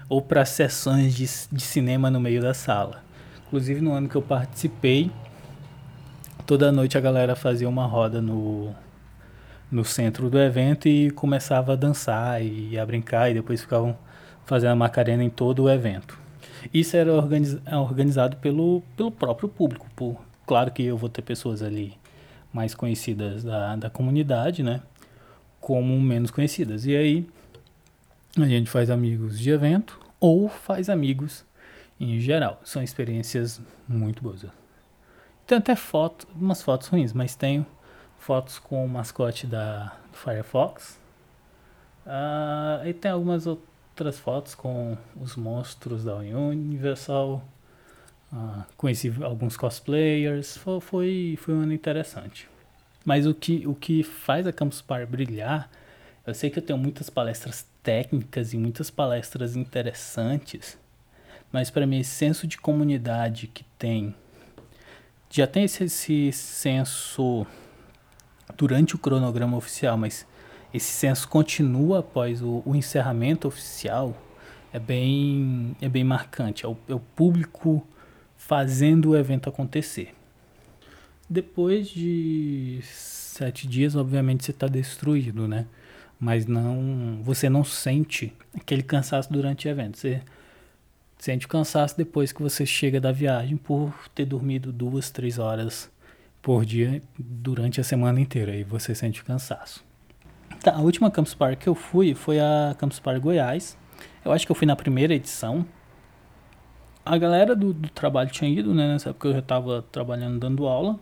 ou 0.09 0.21
para 0.21 0.43
sessões 0.43 1.15
de, 1.15 1.25
de 1.49 1.63
cinema 1.63 2.11
no 2.11 2.19
meio 2.19 2.41
da 2.41 2.53
sala. 2.53 3.01
Inclusive 3.47 3.79
no 3.79 3.93
ano 3.93 4.09
que 4.09 4.17
eu 4.17 4.21
participei, 4.21 5.09
toda 6.45 6.69
noite 6.69 6.97
a 6.97 7.01
galera 7.01 7.33
fazia 7.33 7.69
uma 7.69 7.85
roda 7.85 8.21
no, 8.21 8.75
no 9.71 9.85
centro 9.85 10.29
do 10.29 10.37
evento 10.37 10.89
e 10.89 11.11
começava 11.11 11.71
a 11.71 11.75
dançar 11.77 12.43
e 12.43 12.77
a 12.77 12.85
brincar 12.85 13.31
e 13.31 13.35
depois 13.35 13.61
ficavam 13.61 13.97
fazendo 14.45 14.71
a 14.71 14.75
macarena 14.75 15.23
em 15.23 15.29
todo 15.29 15.63
o 15.63 15.69
evento. 15.69 16.24
Isso 16.73 16.97
era 16.97 17.13
organiz, 17.13 17.57
organizado 17.71 18.37
pelo, 18.37 18.81
pelo 18.95 19.11
próprio 19.11 19.49
público. 19.49 19.87
Por, 19.95 20.17
claro 20.45 20.71
que 20.71 20.83
eu 20.83 20.97
vou 20.97 21.09
ter 21.09 21.21
pessoas 21.21 21.61
ali 21.61 21.97
mais 22.51 22.73
conhecidas 22.73 23.43
da, 23.43 23.75
da 23.75 23.89
comunidade, 23.89 24.63
né? 24.63 24.81
Como 25.59 25.99
menos 25.99 26.31
conhecidas. 26.31 26.85
E 26.85 26.95
aí 26.95 27.27
a 28.37 28.45
gente 28.45 28.69
faz 28.69 28.89
amigos 28.89 29.39
de 29.39 29.49
evento 29.49 29.99
ou 30.19 30.49
faz 30.49 30.89
amigos 30.89 31.45
em 31.99 32.19
geral. 32.19 32.59
São 32.63 32.81
experiências 32.81 33.61
muito 33.87 34.21
boas. 34.21 34.45
Tem 35.45 35.57
até 35.57 35.75
foto, 35.75 36.27
umas 36.35 36.61
fotos 36.61 36.87
ruins, 36.87 37.13
mas 37.13 37.35
tenho 37.35 37.65
fotos 38.17 38.57
com 38.57 38.83
o 38.83 38.89
mascote 38.89 39.45
da 39.45 39.95
Firefox. 40.11 40.99
Uh, 42.05 42.87
e 42.87 42.93
tem 42.93 43.11
algumas 43.11 43.45
outras 43.47 43.74
fotos 44.19 44.53
com 44.55 44.97
os 45.19 45.35
monstros 45.35 46.03
da 46.03 46.15
Universal. 46.15 47.43
Uh, 48.31 48.63
conheci 48.75 49.13
alguns 49.21 49.55
cosplayers. 49.55 50.57
Foi, 50.57 50.81
foi, 50.81 51.39
foi 51.41 51.53
um 51.53 51.61
ano 51.61 51.73
interessante. 51.73 52.49
Mas 53.05 53.25
o 53.25 53.33
que, 53.33 53.65
o 53.67 53.75
que 53.75 54.03
faz 54.03 54.47
a 54.47 54.51
Campus 54.51 54.81
Par 54.81 55.05
brilhar, 55.05 55.69
eu 56.25 56.33
sei 56.33 56.49
que 56.49 56.59
eu 56.59 56.63
tenho 56.63 56.77
muitas 56.77 57.09
palestras 57.09 57.67
técnicas 57.83 58.51
e 58.51 58.57
muitas 58.57 58.89
palestras 58.89 59.55
interessantes, 59.55 60.75
mas 61.51 61.69
para 61.69 61.85
mim 61.85 61.99
esse 61.99 62.09
senso 62.09 62.47
de 62.47 62.57
comunidade 62.57 63.45
que 63.45 63.63
tem, 63.77 64.15
já 65.29 65.45
tem 65.45 65.65
esse, 65.65 65.83
esse 65.83 66.31
senso 66.31 67.45
durante 68.57 68.95
o 68.95 68.97
cronograma 68.97 69.55
oficial, 69.55 69.95
mas 69.97 70.25
esse 70.75 70.91
senso 70.91 71.27
continua 71.29 71.99
após 71.99 72.41
o, 72.41 72.61
o 72.65 72.75
encerramento 72.75 73.47
oficial, 73.47 74.13
é 74.73 74.79
bem, 74.79 75.73
é 75.81 75.87
bem 75.87 76.03
marcante. 76.03 76.65
É 76.65 76.67
o, 76.67 76.77
é 76.89 76.93
o 76.93 76.99
público 76.99 77.87
fazendo 78.35 79.11
o 79.11 79.17
evento 79.17 79.47
acontecer. 79.47 80.13
Depois 81.29 81.87
de 81.87 82.81
sete 82.83 83.67
dias, 83.67 83.95
obviamente 83.95 84.43
você 84.43 84.51
está 84.51 84.67
destruído, 84.67 85.47
né? 85.47 85.65
Mas 86.19 86.45
não, 86.45 87.19
você 87.23 87.49
não 87.49 87.63
sente 87.63 88.33
aquele 88.53 88.83
cansaço 88.83 89.31
durante 89.31 89.67
o 89.67 89.71
evento. 89.71 89.97
Você 89.97 90.21
sente 91.17 91.45
o 91.45 91.49
cansaço 91.49 91.95
depois 91.97 92.33
que 92.33 92.41
você 92.41 92.65
chega 92.65 92.99
da 92.99 93.13
viagem 93.13 93.55
por 93.55 93.93
ter 94.13 94.25
dormido 94.25 94.73
duas, 94.73 95.09
três 95.09 95.39
horas 95.39 95.89
por 96.41 96.65
dia 96.65 97.01
durante 97.17 97.79
a 97.79 97.83
semana 97.83 98.19
inteira 98.19 98.53
e 98.53 98.63
você 98.65 98.93
sente 98.93 99.23
cansaço. 99.23 99.83
Tá, 100.65 100.73
a 100.77 100.81
última 100.81 101.11
Campus 101.11 101.35
Park 101.35 101.59
que 101.59 101.69
eu 101.69 101.75
fui 101.75 102.15
foi 102.15 102.39
a 102.39 102.75
Campus 102.79 102.99
Park 102.99 103.21
Goiás. 103.21 103.77
Eu 104.25 104.31
acho 104.31 104.47
que 104.47 104.51
eu 104.51 104.55
fui 104.55 104.65
na 104.65 104.75
primeira 104.75 105.13
edição. 105.13 105.63
A 107.05 107.15
galera 107.19 107.55
do, 107.55 107.71
do 107.71 107.87
trabalho 107.87 108.31
tinha 108.31 108.49
ido, 108.49 108.73
né? 108.73 108.87
Nessa 108.87 109.11
época 109.11 109.27
eu 109.27 109.33
já 109.33 109.39
estava 109.41 109.85
trabalhando 109.91 110.39
dando 110.39 110.65
aula. 110.65 110.99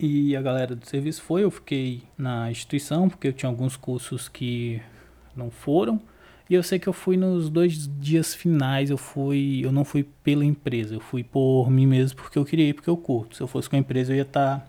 E 0.00 0.34
a 0.34 0.42
galera 0.42 0.74
do 0.74 0.84
serviço 0.84 1.22
foi, 1.22 1.44
eu 1.44 1.50
fiquei 1.52 2.02
na 2.18 2.50
instituição, 2.50 3.08
porque 3.08 3.28
eu 3.28 3.32
tinha 3.32 3.48
alguns 3.48 3.76
cursos 3.76 4.28
que 4.28 4.82
não 5.36 5.48
foram. 5.48 6.00
E 6.50 6.54
eu 6.54 6.62
sei 6.64 6.80
que 6.80 6.88
eu 6.88 6.92
fui 6.92 7.16
nos 7.16 7.48
dois 7.48 7.88
dias 8.00 8.34
finais, 8.34 8.90
eu 8.90 8.98
fui, 8.98 9.60
eu 9.64 9.70
não 9.70 9.84
fui 9.84 10.02
pela 10.24 10.44
empresa, 10.44 10.92
eu 10.92 11.00
fui 11.00 11.22
por 11.22 11.70
mim 11.70 11.86
mesmo 11.86 12.16
porque 12.16 12.36
eu 12.36 12.44
queria 12.44 12.70
ir, 12.70 12.74
porque 12.74 12.90
eu 12.90 12.96
curto. 12.96 13.36
Se 13.36 13.42
eu 13.44 13.46
fosse 13.46 13.70
com 13.70 13.76
a 13.76 13.78
empresa, 13.78 14.12
eu 14.12 14.16
ia 14.16 14.22
estar 14.22 14.58
tá 14.58 14.66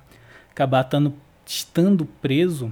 acabar 0.52 0.84
tando, 0.84 1.16
estando 1.48 2.06
preso 2.06 2.72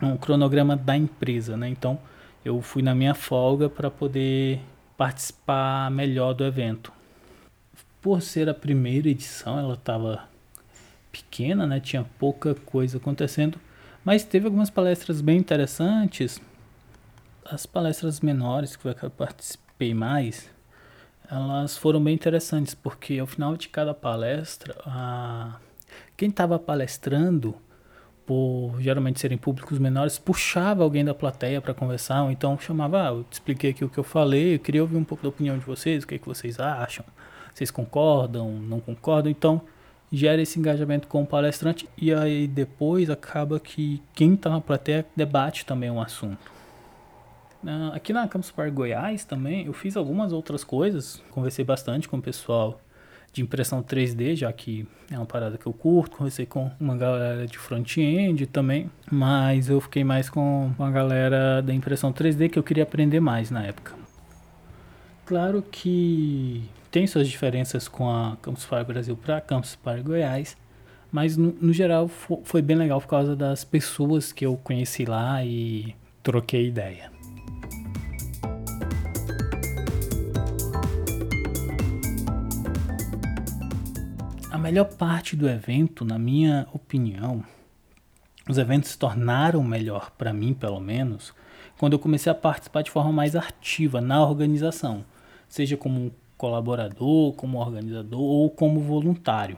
ao 0.00 0.18
cronograma 0.18 0.76
da 0.76 0.96
empresa, 0.96 1.56
né? 1.56 1.68
Então 1.68 1.98
eu 2.44 2.60
fui 2.62 2.82
na 2.82 2.94
minha 2.94 3.14
folga 3.14 3.68
para 3.68 3.90
poder 3.90 4.60
participar 4.96 5.90
melhor 5.90 6.34
do 6.34 6.44
evento. 6.44 6.92
Por 8.00 8.22
ser 8.22 8.48
a 8.48 8.54
primeira 8.54 9.08
edição, 9.08 9.58
ela 9.58 9.74
estava 9.74 10.24
pequena, 11.10 11.66
né? 11.66 11.80
Tinha 11.80 12.06
pouca 12.18 12.54
coisa 12.54 12.98
acontecendo, 12.98 13.58
mas 14.04 14.24
teve 14.24 14.46
algumas 14.46 14.70
palestras 14.70 15.20
bem 15.20 15.38
interessantes. 15.38 16.40
As 17.44 17.66
palestras 17.66 18.20
menores 18.20 18.76
que 18.76 18.86
eu 18.86 19.10
participei 19.10 19.94
mais, 19.94 20.50
elas 21.30 21.76
foram 21.76 22.02
bem 22.02 22.14
interessantes 22.14 22.74
porque 22.74 23.18
ao 23.18 23.26
final 23.26 23.56
de 23.56 23.68
cada 23.68 23.92
palestra 23.92 24.74
a 24.86 25.56
quem 26.16 26.28
estava 26.28 26.58
palestrando, 26.58 27.54
por 28.28 28.74
geralmente 28.78 29.18
serem 29.18 29.38
públicos 29.38 29.78
menores, 29.78 30.18
puxava 30.18 30.84
alguém 30.84 31.02
da 31.02 31.14
plateia 31.14 31.62
para 31.62 31.72
conversar, 31.72 32.24
ou 32.24 32.30
então 32.30 32.58
chamava, 32.58 33.08
ah, 33.08 33.14
eu 33.14 33.24
te 33.24 33.32
expliquei 33.32 33.70
aqui 33.70 33.82
o 33.82 33.88
que 33.88 33.96
eu 33.96 34.04
falei, 34.04 34.56
eu 34.56 34.58
queria 34.58 34.82
ouvir 34.82 34.98
um 34.98 35.02
pouco 35.02 35.22
da 35.22 35.30
opinião 35.30 35.56
de 35.56 35.64
vocês, 35.64 36.04
o 36.04 36.06
que, 36.06 36.16
é 36.16 36.18
que 36.18 36.26
vocês 36.26 36.60
acham, 36.60 37.06
vocês 37.54 37.70
concordam, 37.70 38.52
não 38.52 38.80
concordam, 38.80 39.30
então 39.30 39.62
gera 40.12 40.42
esse 40.42 40.58
engajamento 40.58 41.08
com 41.08 41.22
o 41.22 41.26
palestrante 41.26 41.88
e 41.96 42.12
aí 42.12 42.46
depois 42.46 43.08
acaba 43.08 43.58
que 43.58 44.02
quem 44.12 44.34
está 44.34 44.50
na 44.50 44.60
plateia 44.60 45.06
debate 45.16 45.64
também 45.64 45.90
um 45.90 45.98
assunto. 45.98 46.52
Aqui 47.94 48.12
na 48.12 48.28
Campus 48.28 48.50
Park 48.50 48.74
Goiás 48.74 49.24
também 49.24 49.64
eu 49.64 49.72
fiz 49.72 49.96
algumas 49.96 50.34
outras 50.34 50.62
coisas, 50.62 51.22
conversei 51.30 51.64
bastante 51.64 52.06
com 52.06 52.18
o 52.18 52.22
pessoal 52.22 52.78
de 53.32 53.42
impressão 53.42 53.82
3D, 53.82 54.36
já 54.36 54.52
que 54.52 54.86
é 55.10 55.16
uma 55.16 55.26
parada 55.26 55.56
que 55.58 55.66
eu 55.66 55.72
curto. 55.72 56.16
Conversei 56.16 56.46
com 56.46 56.70
uma 56.78 56.96
galera 56.96 57.46
de 57.46 57.58
front-end 57.58 58.46
também, 58.46 58.90
mas 59.10 59.68
eu 59.68 59.80
fiquei 59.80 60.04
mais 60.04 60.28
com 60.28 60.72
a 60.78 60.90
galera 60.90 61.62
da 61.62 61.72
impressão 61.72 62.12
3D 62.12 62.50
que 62.50 62.58
eu 62.58 62.62
queria 62.62 62.82
aprender 62.82 63.20
mais 63.20 63.50
na 63.50 63.64
época. 63.64 63.94
Claro 65.26 65.62
que 65.70 66.64
tem 66.90 67.06
suas 67.06 67.28
diferenças 67.28 67.86
com 67.86 68.08
a 68.08 68.36
Campus 68.40 68.64
Party 68.64 68.86
Brasil 68.86 69.16
para 69.16 69.40
Campus 69.40 69.76
Party 69.76 70.02
Goiás, 70.02 70.56
mas 71.12 71.36
no, 71.36 71.54
no 71.60 71.72
geral 71.72 72.08
foi 72.08 72.62
bem 72.62 72.76
legal 72.76 73.00
por 73.00 73.08
causa 73.08 73.36
das 73.36 73.64
pessoas 73.64 74.32
que 74.32 74.46
eu 74.46 74.56
conheci 74.56 75.04
lá 75.04 75.44
e 75.44 75.94
troquei 76.22 76.66
ideia. 76.66 77.17
Melhor 84.68 84.84
parte 84.84 85.34
do 85.34 85.48
evento, 85.48 86.04
na 86.04 86.18
minha 86.18 86.66
opinião, 86.74 87.42
os 88.46 88.58
eventos 88.58 88.90
se 88.90 88.98
tornaram 88.98 89.62
melhor 89.62 90.10
para 90.10 90.30
mim, 90.30 90.52
pelo 90.52 90.78
menos, 90.78 91.32
quando 91.78 91.94
eu 91.94 91.98
comecei 91.98 92.30
a 92.30 92.34
participar 92.34 92.82
de 92.82 92.90
forma 92.90 93.10
mais 93.10 93.34
ativa 93.34 93.98
na 94.02 94.22
organização, 94.22 95.06
seja 95.48 95.74
como 95.74 96.12
colaborador, 96.36 97.32
como 97.32 97.58
organizador 97.58 98.20
ou 98.20 98.50
como 98.50 98.80
voluntário. 98.80 99.56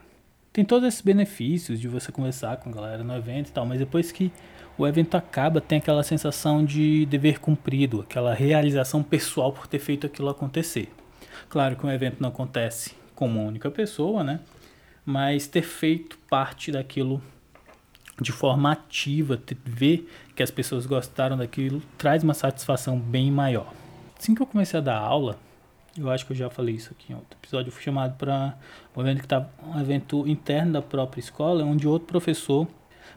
Tem 0.53 0.65
todos 0.65 0.87
esses 0.87 1.01
benefícios 1.01 1.81
de 1.81 1.89
você 1.89 2.13
conversar 2.13 2.59
com 2.59 2.71
a 2.71 2.73
galera 2.73 3.03
no 3.03 3.17
evento 3.17 3.49
e 3.49 3.53
tal, 3.53 3.67
mas 3.67 3.81
depois 3.81 4.13
que 4.13 4.31
o 4.79 4.87
evento 4.87 5.17
acaba, 5.17 5.61
tem 5.61 5.79
aquela 5.79 6.05
sensação 6.05 6.65
de 6.65 7.05
dever 7.07 7.41
cumprido, 7.41 8.03
aquela 8.03 8.33
realização 8.33 9.03
pessoal 9.03 9.53
por 9.53 9.67
ter 9.67 9.81
feito 9.81 10.07
aquilo 10.07 10.29
acontecer. 10.29 10.89
Claro 11.49 11.75
que 11.75 11.85
um 11.85 11.91
evento 11.91 12.19
não 12.21 12.29
acontece 12.29 12.93
com 13.13 13.27
uma 13.27 13.43
única 13.43 13.71
pessoa, 13.73 14.23
né? 14.23 14.39
Mas 15.05 15.47
ter 15.47 15.63
feito 15.63 16.19
parte 16.29 16.71
daquilo 16.71 17.23
de 18.21 18.33
forma 18.33 18.73
ativa, 18.73 19.41
ver 19.65 20.09
que 20.37 20.43
as 20.43 20.51
pessoas 20.51 20.85
gostaram 20.85 21.37
daquilo, 21.37 21.83
traz 21.97 22.23
uma 22.23 22.35
satisfação 22.35 22.99
bem 22.99 23.31
maior. 23.31 23.73
Assim 24.19 24.35
que 24.35 24.43
eu 24.43 24.47
comecei 24.47 24.79
a 24.79 24.83
dar 24.83 24.99
aula, 24.99 25.39
eu 25.97 26.11
acho 26.11 26.27
que 26.27 26.33
eu 26.33 26.37
já 26.37 26.51
falei 26.51 26.75
isso 26.75 26.91
aqui 26.93 27.13
em 27.13 27.17
outro 27.17 27.39
episódio, 27.41 27.69
eu 27.69 27.73
fui 27.73 27.83
chamado 27.83 28.17
para 28.17 28.55
um 28.95 29.01
evento 29.01 29.19
que 29.19 29.25
estava 29.25 29.51
um 29.67 29.81
evento 29.81 30.29
interno 30.29 30.73
da 30.73 30.83
própria 30.83 31.21
escola, 31.21 31.65
onde 31.65 31.89
outro 31.89 32.07
professor 32.07 32.69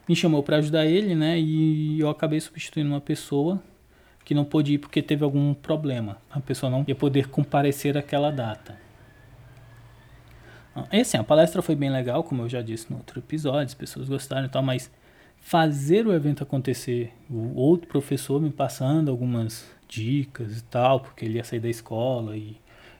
me 0.08 0.16
chamou 0.16 0.42
para 0.42 0.56
ajudar 0.56 0.86
ele, 0.86 1.14
né? 1.14 1.38
E 1.38 2.00
eu 2.00 2.08
acabei 2.08 2.40
substituindo 2.40 2.90
uma 2.90 3.00
pessoa 3.00 3.62
que 4.24 4.34
não 4.34 4.44
pôde 4.44 4.74
ir 4.74 4.78
porque 4.78 5.02
teve 5.02 5.22
algum 5.22 5.52
problema. 5.54 6.18
A 6.30 6.40
pessoa 6.40 6.70
não 6.70 6.84
ia 6.88 6.94
poder 6.94 7.28
comparecer 7.28 7.96
àquela 7.96 8.30
data. 8.30 8.83
E 10.92 11.00
assim, 11.00 11.16
a 11.16 11.24
palestra 11.24 11.62
foi 11.62 11.76
bem 11.76 11.90
legal, 11.90 12.24
como 12.24 12.42
eu 12.42 12.48
já 12.48 12.60
disse 12.60 12.90
no 12.90 12.96
outro 12.96 13.20
episódio, 13.20 13.66
as 13.66 13.74
pessoas 13.74 14.08
gostaram 14.08 14.46
e 14.46 14.48
tal, 14.48 14.62
mas 14.62 14.90
fazer 15.38 16.06
o 16.06 16.12
evento 16.12 16.42
acontecer, 16.42 17.12
o 17.30 17.54
outro 17.54 17.86
professor 17.86 18.40
me 18.40 18.50
passando 18.50 19.10
algumas 19.10 19.64
dicas 19.86 20.58
e 20.58 20.64
tal, 20.64 21.00
porque 21.00 21.24
ele 21.24 21.36
ia 21.36 21.44
sair 21.44 21.60
da 21.60 21.68
escola 21.68 22.36
e 22.36 22.56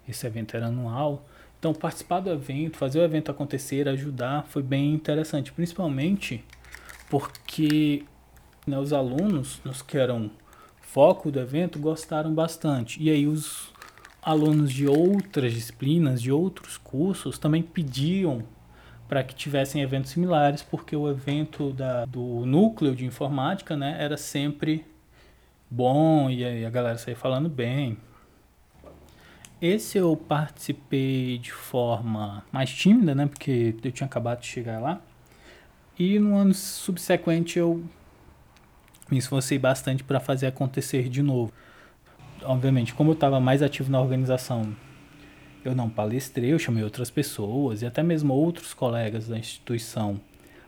esse 0.08 0.26
evento 0.26 0.56
era 0.56 0.66
anual. 0.66 1.26
Então, 1.58 1.72
participar 1.72 2.20
do 2.20 2.30
evento, 2.30 2.76
fazer 2.76 3.00
o 3.00 3.02
evento 3.02 3.30
acontecer, 3.30 3.88
ajudar, 3.88 4.44
foi 4.46 4.62
bem 4.62 4.92
interessante, 4.92 5.50
principalmente 5.50 6.44
porque 7.08 8.04
né, 8.66 8.78
os 8.78 8.92
alunos, 8.92 9.60
os 9.64 9.82
que 9.82 9.96
eram 9.96 10.30
foco 10.80 11.30
do 11.30 11.40
evento, 11.40 11.78
gostaram 11.78 12.32
bastante. 12.34 13.02
E 13.02 13.10
aí 13.10 13.26
os 13.26 13.72
alunos 14.24 14.72
de 14.72 14.86
outras 14.86 15.52
disciplinas, 15.52 16.22
de 16.22 16.32
outros 16.32 16.78
cursos, 16.78 17.38
também 17.38 17.62
pediam 17.62 18.42
para 19.06 19.22
que 19.22 19.34
tivessem 19.34 19.82
eventos 19.82 20.12
similares, 20.12 20.62
porque 20.62 20.96
o 20.96 21.08
evento 21.08 21.72
da, 21.72 22.06
do 22.06 22.46
núcleo 22.46 22.96
de 22.96 23.04
informática 23.04 23.76
né, 23.76 23.96
era 24.00 24.16
sempre 24.16 24.86
bom 25.70 26.30
e 26.30 26.44
aí 26.44 26.64
a 26.64 26.70
galera 26.70 26.96
saía 26.96 27.16
falando 27.16 27.48
bem. 27.48 27.98
Esse 29.60 29.98
eu 29.98 30.16
participei 30.16 31.38
de 31.38 31.52
forma 31.52 32.44
mais 32.50 32.70
tímida, 32.70 33.14
né, 33.14 33.26
porque 33.26 33.74
eu 33.82 33.92
tinha 33.92 34.06
acabado 34.06 34.40
de 34.40 34.46
chegar 34.46 34.80
lá. 34.80 35.00
E 35.98 36.18
no 36.18 36.36
ano 36.36 36.54
subsequente 36.54 37.58
eu 37.58 37.84
me 39.10 39.18
esforcei 39.18 39.58
bastante 39.58 40.02
para 40.02 40.18
fazer 40.18 40.46
acontecer 40.46 41.08
de 41.08 41.22
novo. 41.22 41.52
Obviamente, 42.44 42.94
como 42.94 43.10
eu 43.10 43.14
estava 43.14 43.40
mais 43.40 43.62
ativo 43.62 43.90
na 43.90 44.00
organização, 44.00 44.74
eu 45.64 45.74
não 45.74 45.88
palestrei, 45.88 46.52
eu 46.52 46.58
chamei 46.58 46.84
outras 46.84 47.10
pessoas 47.10 47.82
e 47.82 47.86
até 47.86 48.02
mesmo 48.02 48.34
outros 48.34 48.74
colegas 48.74 49.26
da 49.28 49.38
instituição 49.38 50.20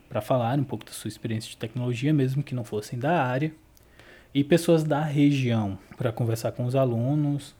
para 0.08 0.20
falar 0.20 0.58
um 0.58 0.64
pouco 0.64 0.84
da 0.84 0.92
sua 0.92 1.08
experiência 1.08 1.50
de 1.50 1.56
tecnologia, 1.56 2.14
mesmo 2.14 2.42
que 2.42 2.54
não 2.54 2.64
fossem 2.64 2.98
da 2.98 3.22
área, 3.22 3.52
e 4.32 4.42
pessoas 4.42 4.84
da 4.84 5.02
região 5.02 5.78
para 5.96 6.12
conversar 6.12 6.52
com 6.52 6.64
os 6.64 6.74
alunos. 6.74 7.54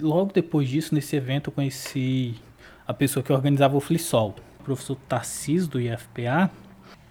Logo 0.00 0.32
depois 0.32 0.68
disso, 0.68 0.94
nesse 0.94 1.16
evento, 1.16 1.48
eu 1.48 1.52
conheci 1.52 2.34
a 2.86 2.94
pessoa 2.94 3.22
que 3.22 3.32
organizava 3.32 3.76
o 3.76 3.80
FliSol, 3.80 4.34
o 4.60 4.62
professor 4.62 4.96
Tarcísio 5.08 5.68
do 5.68 5.80
IFPA, 5.80 6.50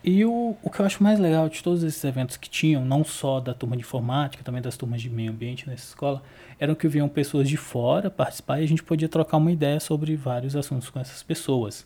e 0.03 0.23
o, 0.23 0.55
o 0.63 0.69
que 0.69 0.79
eu 0.79 0.85
acho 0.85 1.03
mais 1.03 1.19
legal 1.19 1.49
de 1.49 1.61
todos 1.61 1.83
esses 1.83 2.01
eventos 2.03 2.37
que 2.37 2.49
tinham, 2.49 2.85
não 2.85 3.03
só 3.03 3.39
da 3.39 3.53
turma 3.53 3.75
de 3.75 3.81
informática, 3.81 4.43
também 4.43 4.61
das 4.61 4.77
turmas 4.77 5.01
de 5.01 5.09
meio 5.09 5.31
ambiente 5.31 5.67
nessa 5.67 5.89
escola, 5.89 6.23
eram 6.57 6.73
que 6.73 6.87
vinham 6.87 7.09
pessoas 7.09 7.49
de 7.49 7.57
fora 7.57 8.09
participar 8.09 8.61
e 8.61 8.63
a 8.63 8.67
gente 8.67 8.81
podia 8.81 9.09
trocar 9.09 9.37
uma 9.37 9.51
ideia 9.51 9.79
sobre 9.79 10.15
vários 10.15 10.55
assuntos 10.55 10.89
com 10.89 10.99
essas 10.99 11.21
pessoas. 11.21 11.85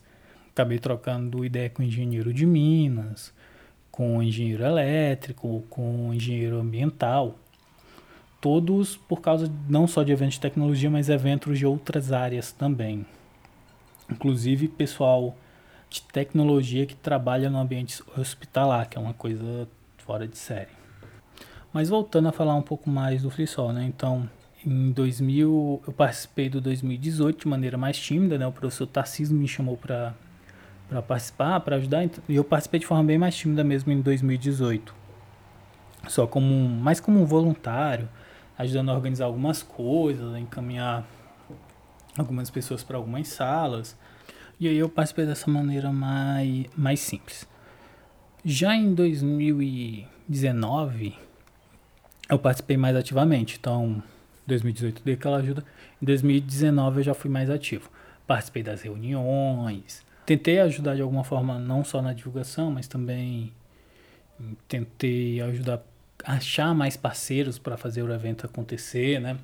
Acabei 0.52 0.78
trocando 0.78 1.44
ideia 1.44 1.70
com 1.70 1.82
engenheiro 1.82 2.32
de 2.32 2.46
Minas, 2.46 3.34
com 3.90 4.22
engenheiro 4.22 4.64
elétrico, 4.64 5.64
com 5.68 6.14
engenheiro 6.14 6.60
ambiental. 6.60 7.36
Todos 8.40 8.96
por 8.96 9.22
causa 9.22 9.52
não 9.68 9.88
só 9.88 10.04
de 10.04 10.12
eventos 10.12 10.36
de 10.36 10.42
tecnologia, 10.42 10.90
mas 10.90 11.10
eventos 11.10 11.58
de 11.58 11.66
outras 11.66 12.12
áreas 12.12 12.52
também. 12.52 13.04
Inclusive 14.10 14.68
pessoal 14.68 15.36
de 15.94 16.02
tecnologia 16.02 16.88
que 16.88 16.96
trabalha 16.96 17.52
no 17.52 17.60
ambiente 17.60 18.04
hospitalar, 18.18 18.90
que 18.90 18.98
é 18.98 19.02
uma 19.02 19.14
coisa 19.14 19.68
fora 19.98 20.28
de 20.28 20.36
série. 20.36 20.72
Mas 21.72 21.88
voltando 21.88 22.28
a 22.28 22.32
falar 22.32 22.56
um 22.56 22.64
pouco 22.64 22.90
mais 22.90 23.22
do 23.22 23.30
FreeSol, 23.30 23.72
né? 23.72 23.86
Então, 23.86 24.28
em 24.66 24.92
2000, 24.92 25.84
eu 25.86 25.94
participei 25.94 26.50
do 26.50 26.60
2018 26.60 27.42
de 27.42 27.48
maneira 27.48 27.78
mais 27.78 27.96
tímida, 27.98 28.40
né? 28.40 28.48
O 28.48 28.52
professor 28.52 28.88
Tarcísio 28.88 29.36
me 29.36 29.48
chamou 29.48 29.78
para 29.78 30.16
para 30.90 31.02
participar, 31.02 31.60
para 31.62 31.78
ajudar, 31.78 32.04
e 32.28 32.36
eu 32.36 32.44
participei 32.44 32.80
de 32.80 32.86
forma 32.86 33.04
bem 33.04 33.18
mais 33.18 33.36
tímida 33.36 33.64
mesmo 33.64 33.92
em 33.92 34.02
2018. 34.02 34.94
Só 36.08 36.28
como 36.28 36.54
um, 36.54 36.68
mais 36.68 37.00
como 37.00 37.20
um 37.20 37.26
voluntário, 37.26 38.08
ajudando 38.58 38.90
a 38.92 38.94
organizar 38.94 39.26
algumas 39.26 39.64
coisas, 39.64 40.38
encaminhar 40.38 41.04
algumas 42.18 42.52
pessoas 42.52 42.84
para 42.84 42.98
algumas 42.98 43.28
salas, 43.30 43.98
e 44.64 44.68
aí 44.70 44.78
eu 44.78 44.88
participei 44.88 45.26
dessa 45.26 45.52
maneira 45.52 45.92
mais, 45.92 46.68
mais 46.74 47.02
simples. 47.02 47.46
Já 48.46 48.74
em 48.74 48.94
2019, 48.94 51.14
eu 52.30 52.40
participei 52.40 52.78
mais 52.78 52.96
ativamente. 52.96 53.58
Então, 53.60 54.02
2018 54.48 55.02
dei 55.04 55.16
aquela 55.16 55.40
ajuda. 55.40 55.66
Em 56.02 56.06
2019 56.06 57.02
eu 57.02 57.04
já 57.04 57.14
fui 57.14 57.30
mais 57.30 57.50
ativo. 57.50 57.92
Participei 58.26 58.64
das 58.64 58.82
reuniões. 58.82 60.02
Tentei 60.26 60.62
ajudar 60.62 60.96
de 60.96 61.02
alguma 61.02 61.26
forma, 61.26 61.60
não 61.60 61.84
só 61.84 62.02
na 62.02 62.14
divulgação, 62.14 62.72
mas 62.72 62.88
também 62.88 63.52
tentei 64.70 65.42
ajudar 65.42 65.84
a 66.24 66.36
achar 66.36 66.74
mais 66.74 66.96
parceiros 66.96 67.60
para 67.60 67.76
fazer 67.76 68.02
o 68.02 68.14
evento 68.14 68.46
acontecer, 68.46 69.20
né? 69.20 69.38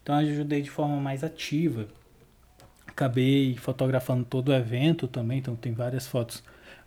Então 0.00 0.20
eu 0.20 0.30
ajudei 0.30 0.62
de 0.62 0.70
forma 0.70 1.00
mais 1.00 1.24
ativa 1.24 1.88
acabei 2.96 3.54
fotografando 3.56 4.24
todo 4.24 4.48
o 4.48 4.54
evento 4.54 5.06
também, 5.06 5.38
então 5.38 5.54
tem 5.54 5.74
várias 5.74 6.06
fotos 6.06 6.42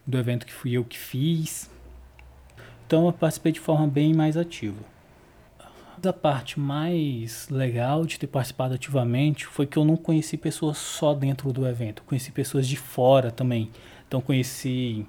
do 0.05 0.17
evento 0.17 0.43
que 0.43 0.51
fui 0.51 0.71
eu 0.71 0.83
que 0.83 0.97
fiz. 0.97 1.69
Então 2.87 3.05
eu 3.05 3.13
participei 3.13 3.51
de 3.51 3.59
forma 3.59 3.87
bem 3.87 4.15
mais 4.15 4.35
ativa. 4.35 4.83
A 6.03 6.13
parte 6.13 6.59
mais 6.59 7.47
legal 7.49 8.05
de 8.05 8.17
ter 8.17 8.25
participado 8.25 8.73
ativamente 8.73 9.45
foi 9.45 9.67
que 9.67 9.77
eu 9.77 9.85
não 9.85 9.95
conheci 9.95 10.35
pessoas 10.37 10.77
só 10.77 11.13
dentro 11.13 11.53
do 11.53 11.67
evento, 11.67 12.01
conheci 12.03 12.31
pessoas 12.31 12.67
de 12.67 12.77
fora 12.77 13.29
também. 13.29 13.69
Então 14.07 14.19
conheci 14.19 15.05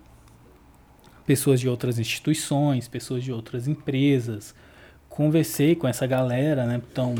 pessoas 1.25 1.61
de 1.61 1.69
outras 1.69 1.99
instituições, 1.99 2.89
pessoas 2.89 3.25
de 3.25 3.33
outras 3.33 3.67
empresas. 3.67 4.55
Conversei 5.09 5.75
com 5.75 5.89
essa 5.89 6.07
galera, 6.07 6.67
né? 6.67 6.83
Então 6.93 7.15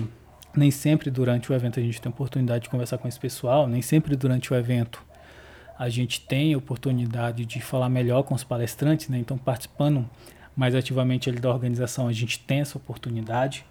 nem 0.57 0.71
sempre 0.71 1.11
durante 1.11 1.51
o 1.51 1.55
evento 1.55 1.79
a 1.79 1.83
gente 1.83 2.01
tem 2.01 2.11
oportunidade 2.11 2.65
de 2.65 2.71
conversar 2.71 2.99
com 2.99 3.07
esse 3.09 3.19
pessoal, 3.19 3.67
nem 3.67 3.83
sempre 3.83 4.17
durante 4.17 4.53
o 4.53 4.57
evento 4.57 5.11
a 5.81 5.89
gente 5.89 6.21
tem 6.21 6.55
oportunidade 6.55 7.47
de 7.47 7.59
falar 7.59 7.89
melhor 7.89 8.23
com 8.23 8.35
os 8.35 8.45
palestrantes, 8.45 9.09
né? 9.09 9.17
Então, 9.17 9.39
participando 9.39 10.07
mais 10.55 10.75
ativamente 10.75 11.33
da 11.33 11.49
organização, 11.49 12.07
a 12.07 12.13
gente 12.13 12.39
tem 12.39 12.61
essa 12.61 12.77
oportunidade. 12.77 13.65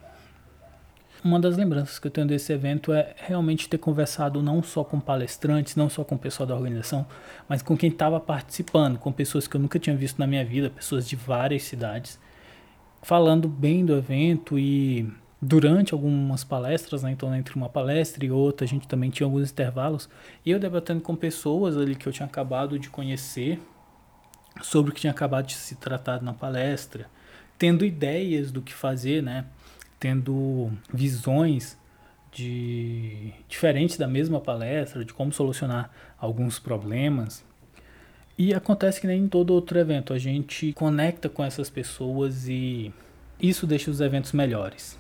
Uma 1.23 1.39
das 1.39 1.55
lembranças 1.55 1.99
que 1.99 2.07
eu 2.07 2.11
tenho 2.11 2.25
desse 2.25 2.51
evento 2.51 2.91
é 2.91 3.13
realmente 3.15 3.69
ter 3.69 3.77
conversado 3.77 4.41
não 4.41 4.63
só 4.63 4.83
com 4.83 4.99
palestrantes, 4.99 5.75
não 5.75 5.87
só 5.87 6.03
com 6.03 6.15
o 6.15 6.17
pessoal 6.17 6.47
da 6.47 6.55
organização, 6.55 7.05
mas 7.47 7.61
com 7.61 7.77
quem 7.77 7.91
estava 7.91 8.19
participando, 8.19 8.97
com 8.97 9.11
pessoas 9.11 9.47
que 9.47 9.55
eu 9.55 9.61
nunca 9.61 9.77
tinha 9.77 9.95
visto 9.95 10.17
na 10.17 10.25
minha 10.25 10.43
vida, 10.43 10.67
pessoas 10.67 11.07
de 11.07 11.15
várias 11.15 11.61
cidades, 11.61 12.19
falando 13.03 13.47
bem 13.47 13.85
do 13.85 13.95
evento 13.95 14.57
e 14.57 15.07
durante 15.41 15.93
algumas 15.93 16.43
palestras, 16.43 17.04
né? 17.04 17.12
então 17.12 17.34
entre 17.36 17.56
uma 17.56 17.69
palestra 17.69 18.25
e 18.25 18.32
outra 18.32 18.65
a 18.65 18.67
gente 18.67 18.88
também 18.88 19.10
tinha 19.10 19.25
alguns 19.25 19.52
intervalos, 19.52 20.10
e 20.45 20.52
eu 20.52 20.60
debatendo 20.60 21.02
com 21.02 21.15
pessoas 21.15 21.78
ali 21.78 21.95
que 21.95 22.08
eu 22.08 22.12
tinha 22.12 22.25
acabado 22.25 22.78
de 22.78 22.89
conhecer 22.89 23.60
sobre 24.62 24.91
o 24.91 24.93
que 24.93 25.02
tinha 25.02 25.12
acabado 25.12 25.47
de 25.47 25.56
se 25.56 25.75
tratar 25.75 26.21
na 26.21 26.34
palestra, 26.34 27.10
tendo 27.58 27.86
ideias 27.86 28.52
do 28.52 28.62
que 28.62 28.73
fazer, 28.73 29.23
né? 29.23 29.45
tendo 29.99 30.71
visões 30.93 31.78
de 32.32 33.34
diferentes 33.47 33.97
da 33.97 34.08
mesma 34.08 34.39
palestra, 34.39 35.04
de 35.04 35.13
como 35.13 35.34
solucionar 35.34 35.91
alguns 36.17 36.60
problemas. 36.60 37.43
E 38.38 38.54
acontece 38.54 39.02
que 39.02 39.08
nem 39.08 39.23
em 39.23 39.28
todo 39.28 39.54
outro 39.54 39.78
evento, 39.78 40.13
a 40.13 40.17
gente 40.17 40.71
conecta 40.73 41.28
com 41.28 41.43
essas 41.43 41.69
pessoas 41.69 42.47
e 42.47 42.93
isso 43.41 43.67
deixa 43.67 43.91
os 43.91 43.99
eventos 43.99 44.32
melhores. 44.32 44.97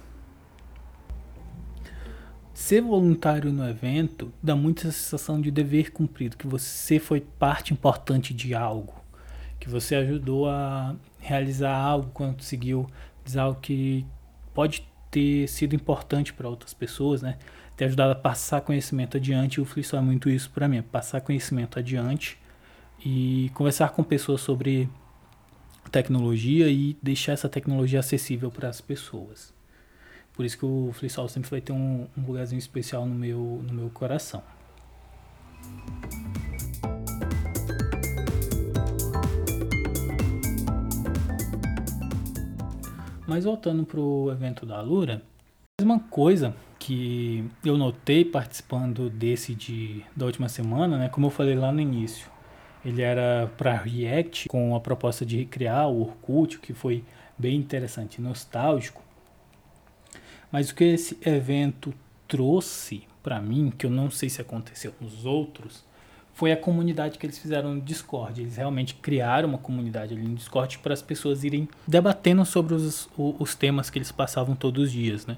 Ser 2.59 2.81
voluntário 2.81 3.53
no 3.53 3.67
evento 3.67 4.33
dá 4.43 4.53
muita 4.53 4.91
sensação 4.91 5.39
de 5.39 5.49
dever 5.49 5.91
cumprido, 5.91 6.35
que 6.35 6.45
você 6.45 6.99
foi 6.99 7.21
parte 7.21 7.71
importante 7.71 8.33
de 8.33 8.53
algo, 8.53 8.93
que 9.59 9.69
você 9.69 9.95
ajudou 9.95 10.47
a 10.49 10.93
realizar 11.19 11.73
algo, 11.73 12.11
conseguiu 12.11 12.85
dizer 13.23 13.39
algo 13.39 13.61
que 13.61 14.05
pode 14.53 14.85
ter 15.09 15.47
sido 15.47 15.73
importante 15.73 16.33
para 16.33 16.49
outras 16.49 16.73
pessoas, 16.73 17.21
né? 17.21 17.37
Ter 17.77 17.85
ajudado 17.85 18.11
a 18.11 18.15
passar 18.15 18.59
conhecimento 18.59 19.15
adiante. 19.15 19.61
O 19.61 19.65
Flisson 19.65 19.97
é 19.97 20.01
muito 20.01 20.29
isso 20.29 20.51
para 20.51 20.67
mim, 20.67 20.79
é 20.79 20.81
passar 20.81 21.21
conhecimento 21.21 21.79
adiante 21.79 22.37
e 23.03 23.49
conversar 23.53 23.91
com 23.91 24.03
pessoas 24.03 24.41
sobre 24.41 24.89
tecnologia 25.89 26.69
e 26.69 26.97
deixar 27.01 27.31
essa 27.31 27.47
tecnologia 27.47 28.01
acessível 28.01 28.51
para 28.51 28.67
as 28.67 28.81
pessoas. 28.81 29.57
Por 30.39 30.45
isso 30.45 30.57
que 30.57 30.65
o 30.65 30.91
Flissol 30.93 31.27
sempre 31.27 31.49
vai 31.49 31.59
ter 31.59 31.73
um, 31.73 32.07
um 32.17 32.25
lugarzinho 32.25 32.59
especial 32.59 33.05
no 33.05 33.13
meu, 33.13 33.61
no 33.67 33.73
meu 33.73 33.89
coração. 33.89 34.41
Mas 43.27 43.43
voltando 43.43 43.85
para 43.85 43.99
o 43.99 44.31
evento 44.31 44.65
da 44.65 44.79
Lura, 44.79 45.21
uma 45.81 45.99
coisa 45.99 46.55
que 46.79 47.43
eu 47.65 47.77
notei 47.77 48.23
participando 48.23 49.09
desse 49.09 49.53
de, 49.53 50.05
da 50.15 50.25
última 50.25 50.47
semana, 50.47 50.97
né, 50.97 51.09
como 51.09 51.27
eu 51.27 51.31
falei 51.31 51.55
lá 51.55 51.69
no 51.69 51.81
início, 51.81 52.31
ele 52.85 53.01
era 53.01 53.51
para 53.57 53.75
React 53.75 54.47
com 54.47 54.73
a 54.73 54.79
proposta 54.79 55.25
de 55.25 55.35
recriar 55.35 55.89
o 55.89 55.99
Orkut, 55.99 56.59
que 56.59 56.71
foi 56.71 57.03
bem 57.37 57.57
interessante, 57.57 58.21
nostálgico. 58.21 59.08
Mas 60.51 60.69
o 60.69 60.75
que 60.75 60.83
esse 60.83 61.17
evento 61.25 61.93
trouxe 62.27 63.03
para 63.21 63.41
mim, 63.41 63.71
que 63.75 63.85
eu 63.85 63.89
não 63.89 64.09
sei 64.09 64.29
se 64.29 64.41
aconteceu 64.41 64.91
com 64.93 65.05
os 65.05 65.25
outros, 65.25 65.83
foi 66.33 66.51
a 66.53 66.57
comunidade 66.57 67.19
que 67.19 67.25
eles 67.25 67.37
fizeram 67.37 67.75
no 67.75 67.81
Discord. 67.81 68.41
Eles 68.41 68.55
realmente 68.55 68.95
criaram 68.95 69.49
uma 69.49 69.57
comunidade 69.57 70.13
ali 70.13 70.25
no 70.25 70.35
Discord 70.35 70.79
para 70.79 70.93
as 70.93 71.01
pessoas 71.01 71.43
irem 71.43 71.67
debatendo 71.85 72.45
sobre 72.45 72.73
os, 72.73 73.09
os 73.17 73.55
temas 73.55 73.89
que 73.89 73.97
eles 73.97 74.11
passavam 74.11 74.55
todos 74.55 74.85
os 74.85 74.91
dias, 74.91 75.25
né? 75.25 75.37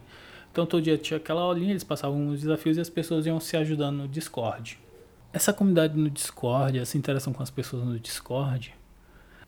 Então 0.51 0.65
todo 0.65 0.83
dia 0.83 0.97
tinha 0.97 1.17
aquela 1.17 1.41
aulinha, 1.41 1.71
eles 1.71 1.83
passavam 1.83 2.27
os 2.27 2.41
desafios 2.41 2.77
e 2.77 2.81
as 2.81 2.89
pessoas 2.89 3.25
iam 3.25 3.39
se 3.39 3.57
ajudando 3.57 3.97
no 3.97 4.07
Discord. 4.07 4.77
Essa 5.33 5.51
comunidade 5.51 5.97
no 5.97 6.09
Discord, 6.09 6.77
essa 6.77 6.97
interação 6.97 7.33
com 7.33 7.41
as 7.41 7.49
pessoas 7.49 7.83
no 7.83 7.97
Discord, 7.97 8.75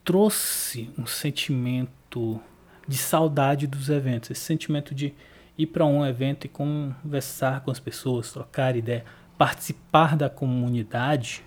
trouxe 0.03 0.89
um 0.97 1.05
sentimento 1.05 2.39
de 2.87 2.97
saudade 2.97 3.67
dos 3.67 3.89
eventos, 3.89 4.31
esse 4.31 4.41
sentimento 4.41 4.95
de 4.95 5.13
ir 5.57 5.67
para 5.67 5.85
um 5.85 6.05
evento 6.05 6.45
e 6.45 6.49
conversar 6.49 7.61
com 7.61 7.71
as 7.71 7.79
pessoas, 7.79 8.31
trocar 8.31 8.75
ideia, 8.75 9.05
participar 9.37 10.15
da 10.15 10.29
comunidade 10.29 11.43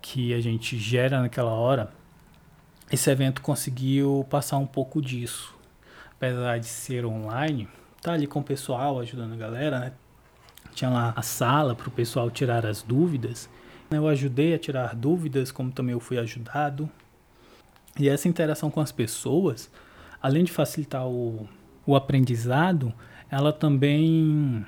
que 0.00 0.34
a 0.34 0.40
gente 0.40 0.78
gera 0.78 1.20
naquela 1.20 1.50
hora. 1.50 1.92
Esse 2.90 3.10
evento 3.10 3.42
conseguiu 3.42 4.26
passar 4.30 4.58
um 4.58 4.66
pouco 4.66 5.02
disso. 5.02 5.54
Apesar 6.12 6.58
de 6.58 6.66
ser 6.66 7.04
online, 7.04 7.68
tá 8.00 8.12
ali 8.12 8.26
com 8.26 8.40
o 8.40 8.44
pessoal 8.44 9.00
ajudando 9.00 9.32
a 9.32 9.36
galera, 9.36 9.80
né? 9.80 9.92
Tinha 10.74 10.90
lá 10.90 11.12
a 11.16 11.22
sala 11.22 11.74
para 11.74 11.88
o 11.88 11.90
pessoal 11.90 12.30
tirar 12.30 12.64
as 12.64 12.82
dúvidas. 12.82 13.48
Eu 13.90 14.06
ajudei 14.08 14.54
a 14.54 14.58
tirar 14.58 14.94
dúvidas, 14.94 15.50
como 15.50 15.72
também 15.72 15.92
eu 15.92 16.00
fui 16.00 16.18
ajudado. 16.18 16.88
E 17.98 18.08
essa 18.08 18.28
interação 18.28 18.70
com 18.70 18.80
as 18.80 18.92
pessoas, 18.92 19.70
além 20.20 20.44
de 20.44 20.52
facilitar 20.52 21.06
o, 21.06 21.48
o 21.86 21.94
aprendizado, 21.94 22.92
ela 23.30 23.52
também 23.52 24.64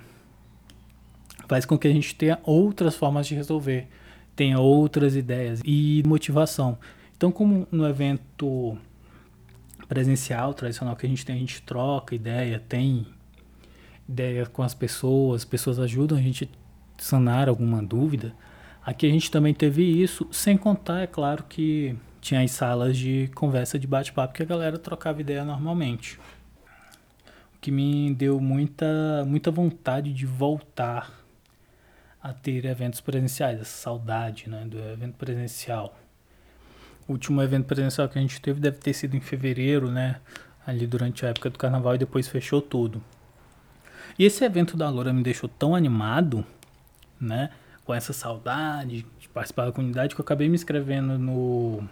faz 1.49 1.65
com 1.65 1.77
que 1.77 1.89
a 1.89 1.93
gente 1.93 2.15
tenha 2.15 2.39
outras 2.45 2.95
formas 2.95 3.27
de 3.27 3.35
resolver, 3.35 3.89
tenha 4.37 4.59
outras 4.59 5.17
ideias 5.17 5.61
e 5.65 6.03
motivação. 6.07 6.79
Então, 7.17 7.33
como 7.33 7.67
no 7.73 7.89
evento 7.89 8.79
presencial 9.89 10.55
tradicional 10.55 10.95
que 10.95 11.07
a 11.07 11.09
gente 11.09 11.25
tem, 11.25 11.37
a 11.37 11.39
gente 11.39 11.63
troca 11.63 12.15
ideia, 12.15 12.63
tem 12.69 13.07
ideia 14.09 14.47
com 14.47 14.63
as 14.63 14.75
pessoas, 14.75 15.43
as 15.43 15.45
pessoas 15.45 15.79
ajudam 15.79 16.17
a 16.17 16.21
gente 16.21 16.49
sanar 16.99 17.49
alguma 17.49 17.83
dúvida. 17.83 18.35
Aqui 18.85 19.07
a 19.07 19.11
gente 19.11 19.31
também 19.31 19.53
teve 19.53 19.83
isso, 19.83 20.27
sem 20.31 20.57
contar, 20.57 21.01
é 21.01 21.07
claro, 21.07 21.45
que 21.49 21.97
tinha 22.21 22.43
as 22.43 22.51
salas 22.51 22.97
de 22.97 23.31
conversa 23.35 23.79
de 23.79 23.87
bate-papo 23.87 24.35
que 24.35 24.43
a 24.43 24.47
galera 24.47 24.79
trocava 24.79 25.21
ideia 25.21 25.45
normalmente 25.45 26.19
que 27.61 27.71
me 27.71 28.15
deu 28.15 28.41
muita, 28.41 29.25
muita 29.27 29.51
vontade 29.51 30.13
de 30.13 30.27
voltar 30.27 31.13
a 32.23 32.33
ter 32.33 32.65
eventos 32.65 33.01
presenciais, 33.01 33.61
essa 33.61 33.77
saudade 33.83 34.49
né, 34.49 34.65
do 34.65 34.79
evento 34.79 35.15
presencial. 35.15 35.97
O 37.07 37.13
último 37.13 37.41
evento 37.43 37.65
presencial 37.65 38.09
que 38.09 38.19
a 38.19 38.23
gente 38.23 38.41
teve 38.41 38.61
deve 38.61 38.79
ter 38.79 38.93
sido 38.93 39.17
em 39.17 39.21
fevereiro, 39.21 39.91
né? 39.91 40.21
Ali 40.67 40.87
durante 40.87 41.25
a 41.25 41.31
época 41.31 41.49
do 41.49 41.59
carnaval 41.59 41.95
e 41.95 41.99
depois 41.99 42.29
fechou 42.29 42.61
tudo. 42.61 43.03
E 44.19 44.25
esse 44.25 44.45
evento 44.45 44.77
da 44.77 44.91
Loura 44.91 45.13
me 45.13 45.23
deixou 45.23 45.49
tão 45.49 45.75
animado, 45.75 46.45
né? 47.19 47.51
Com 47.85 47.95
essa 47.95 48.13
saudade 48.13 49.07
de 49.19 49.29
participar 49.29 49.65
da 49.65 49.73
comunidade 49.73 50.15
que 50.15 50.21
eu 50.21 50.23
acabei 50.25 50.51
me 50.51 50.57
inscrevendo 50.57 51.19
no 51.19 51.89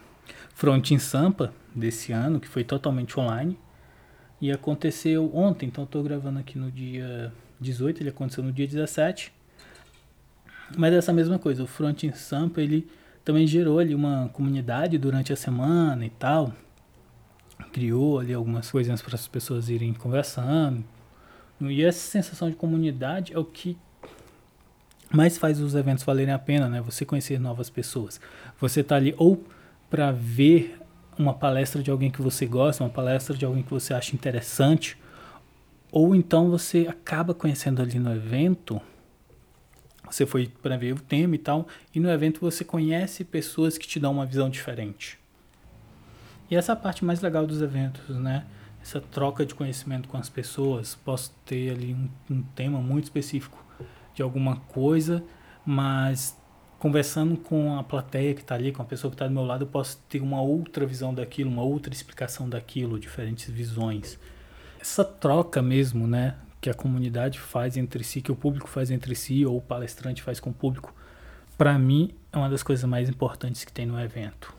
Front 0.55 0.91
in 0.91 0.99
Sampa 0.99 1.51
desse 1.75 2.13
ano, 2.13 2.39
que 2.39 2.49
foi 2.49 2.63
totalmente 2.63 3.19
online. 3.19 3.59
E 4.41 4.53
aconteceu 4.53 5.35
ontem, 5.35 5.67
então 5.67 5.87
tô 5.87 6.03
gravando 6.03 6.39
aqui 6.39 6.59
no 6.59 6.71
dia 6.71 7.33
18, 7.61 8.03
ele 8.03 8.11
aconteceu 8.11 8.45
no 8.45 8.53
dia 8.53 8.67
17. 8.67 9.33
Mas 10.77 10.93
essa 10.93 11.13
mesma 11.13 11.39
coisa, 11.39 11.63
o 11.63 11.67
Front 11.67 12.03
in 12.03 12.13
Sampa, 12.13 12.61
ele 12.61 12.87
também 13.25 13.47
gerou 13.47 13.79
ali 13.79 13.95
uma 13.95 14.29
comunidade 14.33 14.99
durante 14.99 15.33
a 15.33 15.37
semana 15.37 16.05
e 16.05 16.11
tal. 16.11 16.53
Criou 17.73 18.19
ali 18.19 18.35
algumas 18.35 18.71
coisinhas 18.71 19.01
para 19.01 19.15
as 19.15 19.27
pessoas 19.27 19.69
irem 19.69 19.95
conversando. 19.95 20.85
E 21.61 21.83
essa 21.83 21.99
sensação 21.99 22.51
de 22.51 22.57
comunidade 22.57 23.33
é 23.33 23.39
o 23.39 23.45
que 23.45 23.79
mais 25.11 25.39
faz 25.39 25.61
os 25.61 25.75
eventos 25.75 26.05
valerem 26.05 26.35
a 26.35 26.39
pena, 26.39 26.69
né? 26.69 26.81
Você 26.83 27.05
conhecer 27.05 27.41
novas 27.41 27.71
pessoas. 27.71 28.21
Você 28.61 28.83
tá 28.83 28.97
ali 28.97 29.15
ou 29.17 29.43
para 29.89 30.13
ver 30.13 30.79
uma 31.19 31.35
palestra 31.35 31.83
de 31.83 31.91
alguém 31.91 32.11
que 32.11 32.23
você 32.23 32.47
gosta, 32.47 32.85
uma 32.85 32.91
palestra 32.91 33.37
de 33.37 33.45
alguém 33.45 33.63
que 33.63 33.71
você 33.71 33.95
acha 33.95 34.15
interessante, 34.15 34.99
ou 35.91 36.15
então 36.15 36.51
você 36.51 36.87
acaba 36.89 37.33
conhecendo 37.35 37.81
ali 37.81 37.99
no 37.99 38.15
evento, 38.15 38.81
você 40.11 40.27
foi 40.27 40.47
para 40.63 40.77
ver 40.77 40.95
o 40.95 41.01
tema 41.01 41.35
e 41.35 41.39
tal, 41.39 41.67
e 41.95 42.01
no 42.01 42.11
evento 42.11 42.41
você 42.41 42.65
conhece 42.65 43.25
pessoas 43.25 43.77
que 43.77 43.87
te 43.87 43.99
dão 43.99 44.13
uma 44.13 44.27
visão 44.27 44.49
diferente. 44.49 45.19
E 46.51 46.55
essa 46.55 46.73
é 46.73 46.75
a 46.75 46.77
parte 46.77 47.05
mais 47.05 47.21
legal 47.21 47.47
dos 47.47 47.61
eventos, 47.61 48.17
né? 48.17 48.47
Essa 48.81 49.01
troca 49.01 49.45
de 49.45 49.55
conhecimento 49.55 50.09
com 50.09 50.17
as 50.17 50.29
pessoas. 50.29 50.95
Posso 50.95 51.35
ter 51.45 51.71
ali 51.71 51.93
um, 51.93 52.09
um 52.31 52.43
tema 52.55 52.81
muito 52.81 53.05
específico 53.05 53.65
de 54.15 54.23
alguma 54.23 54.57
coisa, 54.57 55.25
mas 55.65 56.39
conversando 56.87 57.37
com 57.37 57.77
a 57.77 57.83
plateia 57.83 58.33
que 58.33 58.43
está 58.43 58.55
ali, 58.55 58.71
com 58.71 58.81
a 58.81 58.85
pessoa 58.85 59.11
que 59.11 59.17
está 59.17 59.27
do 59.27 59.35
meu 59.35 59.43
lado, 59.43 59.65
eu 59.65 59.67
posso 59.67 59.99
ter 60.09 60.21
uma 60.21 60.41
outra 60.41 60.87
visão 60.87 61.13
daquilo, 61.13 61.51
uma 61.51 61.65
outra 61.65 61.93
explicação 61.93 62.49
daquilo, 62.49 62.97
diferentes 62.97 63.51
visões. 63.51 64.17
Essa 64.81 65.05
troca 65.05 65.61
mesmo, 65.61 66.07
né, 66.07 66.37
que 66.61 66.71
a 66.71 66.75
comunidade 66.75 67.41
faz 67.41 67.77
entre 67.77 68.05
si, 68.05 68.23
que 68.23 68.31
o 68.31 68.37
público 68.37 68.69
faz 68.69 68.93
entre 68.93 69.17
si, 69.17 69.45
ou 69.45 69.57
o 69.57 69.61
palestrante 69.61 70.23
faz 70.23 70.39
com 70.39 70.51
o 70.51 70.55
público, 70.55 70.95
para 71.59 71.77
mim 71.77 72.13
é 72.33 72.37
uma 72.37 72.49
das 72.49 72.63
coisas 72.63 72.89
mais 72.89 73.09
importantes 73.09 73.65
que 73.65 73.73
tem 73.73 73.85
no 73.85 74.01
evento. 74.01 74.55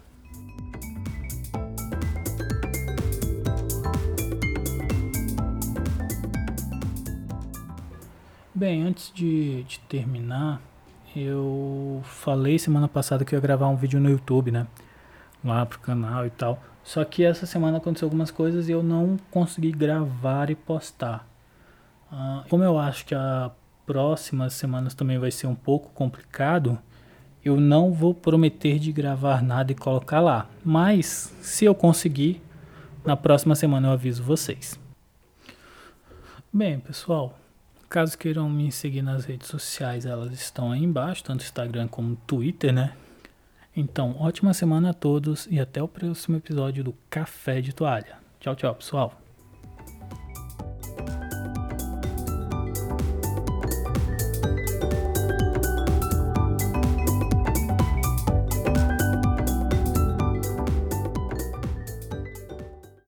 Bem, 8.53 8.83
antes 8.83 9.13
de, 9.15 9.63
de 9.63 9.79
terminar, 9.87 10.61
eu 11.23 12.01
falei 12.03 12.59
semana 12.59 12.87
passada 12.87 13.25
que 13.25 13.33
eu 13.33 13.37
ia 13.37 13.41
gravar 13.41 13.67
um 13.67 13.75
vídeo 13.75 13.99
no 13.99 14.09
YouTube, 14.09 14.51
né? 14.51 14.67
Lá 15.43 15.65
pro 15.65 15.79
canal 15.79 16.25
e 16.25 16.29
tal. 16.29 16.61
Só 16.83 17.03
que 17.03 17.23
essa 17.23 17.45
semana 17.45 17.77
aconteceu 17.77 18.05
algumas 18.05 18.31
coisas 18.31 18.69
e 18.69 18.71
eu 18.71 18.83
não 18.83 19.17
consegui 19.31 19.71
gravar 19.71 20.49
e 20.49 20.55
postar. 20.55 21.27
Uh, 22.11 22.47
como 22.49 22.63
eu 22.63 22.77
acho 22.77 23.05
que 23.05 23.15
a 23.15 23.51
próximas 23.85 24.53
semanas 24.53 24.93
também 24.93 25.17
vai 25.17 25.31
ser 25.31 25.47
um 25.47 25.55
pouco 25.55 25.89
complicado, 25.93 26.77
eu 27.43 27.59
não 27.59 27.93
vou 27.93 28.13
prometer 28.13 28.77
de 28.77 28.91
gravar 28.91 29.41
nada 29.41 29.71
e 29.71 29.75
colocar 29.75 30.19
lá. 30.19 30.47
Mas 30.63 31.33
se 31.41 31.65
eu 31.65 31.73
conseguir, 31.73 32.41
na 33.05 33.15
próxima 33.15 33.55
semana 33.55 33.87
eu 33.87 33.91
aviso 33.93 34.21
vocês. 34.21 34.77
Bem, 36.51 36.79
pessoal, 36.79 37.37
Caso 37.89 38.17
queiram 38.17 38.49
me 38.49 38.71
seguir 38.71 39.01
nas 39.01 39.25
redes 39.25 39.47
sociais, 39.47 40.05
elas 40.05 40.33
estão 40.33 40.71
aí 40.71 40.83
embaixo, 40.83 41.23
tanto 41.23 41.43
Instagram 41.43 41.87
como 41.87 42.17
Twitter, 42.27 42.73
né? 42.73 42.93
Então, 43.75 44.15
ótima 44.19 44.53
semana 44.53 44.89
a 44.89 44.93
todos 44.93 45.47
e 45.49 45.59
até 45.59 45.81
o 45.81 45.87
próximo 45.87 46.37
episódio 46.37 46.83
do 46.83 46.95
Café 47.09 47.61
de 47.61 47.73
Toalha. 47.73 48.17
Tchau, 48.39 48.55
tchau, 48.55 48.75
pessoal. 48.75 49.26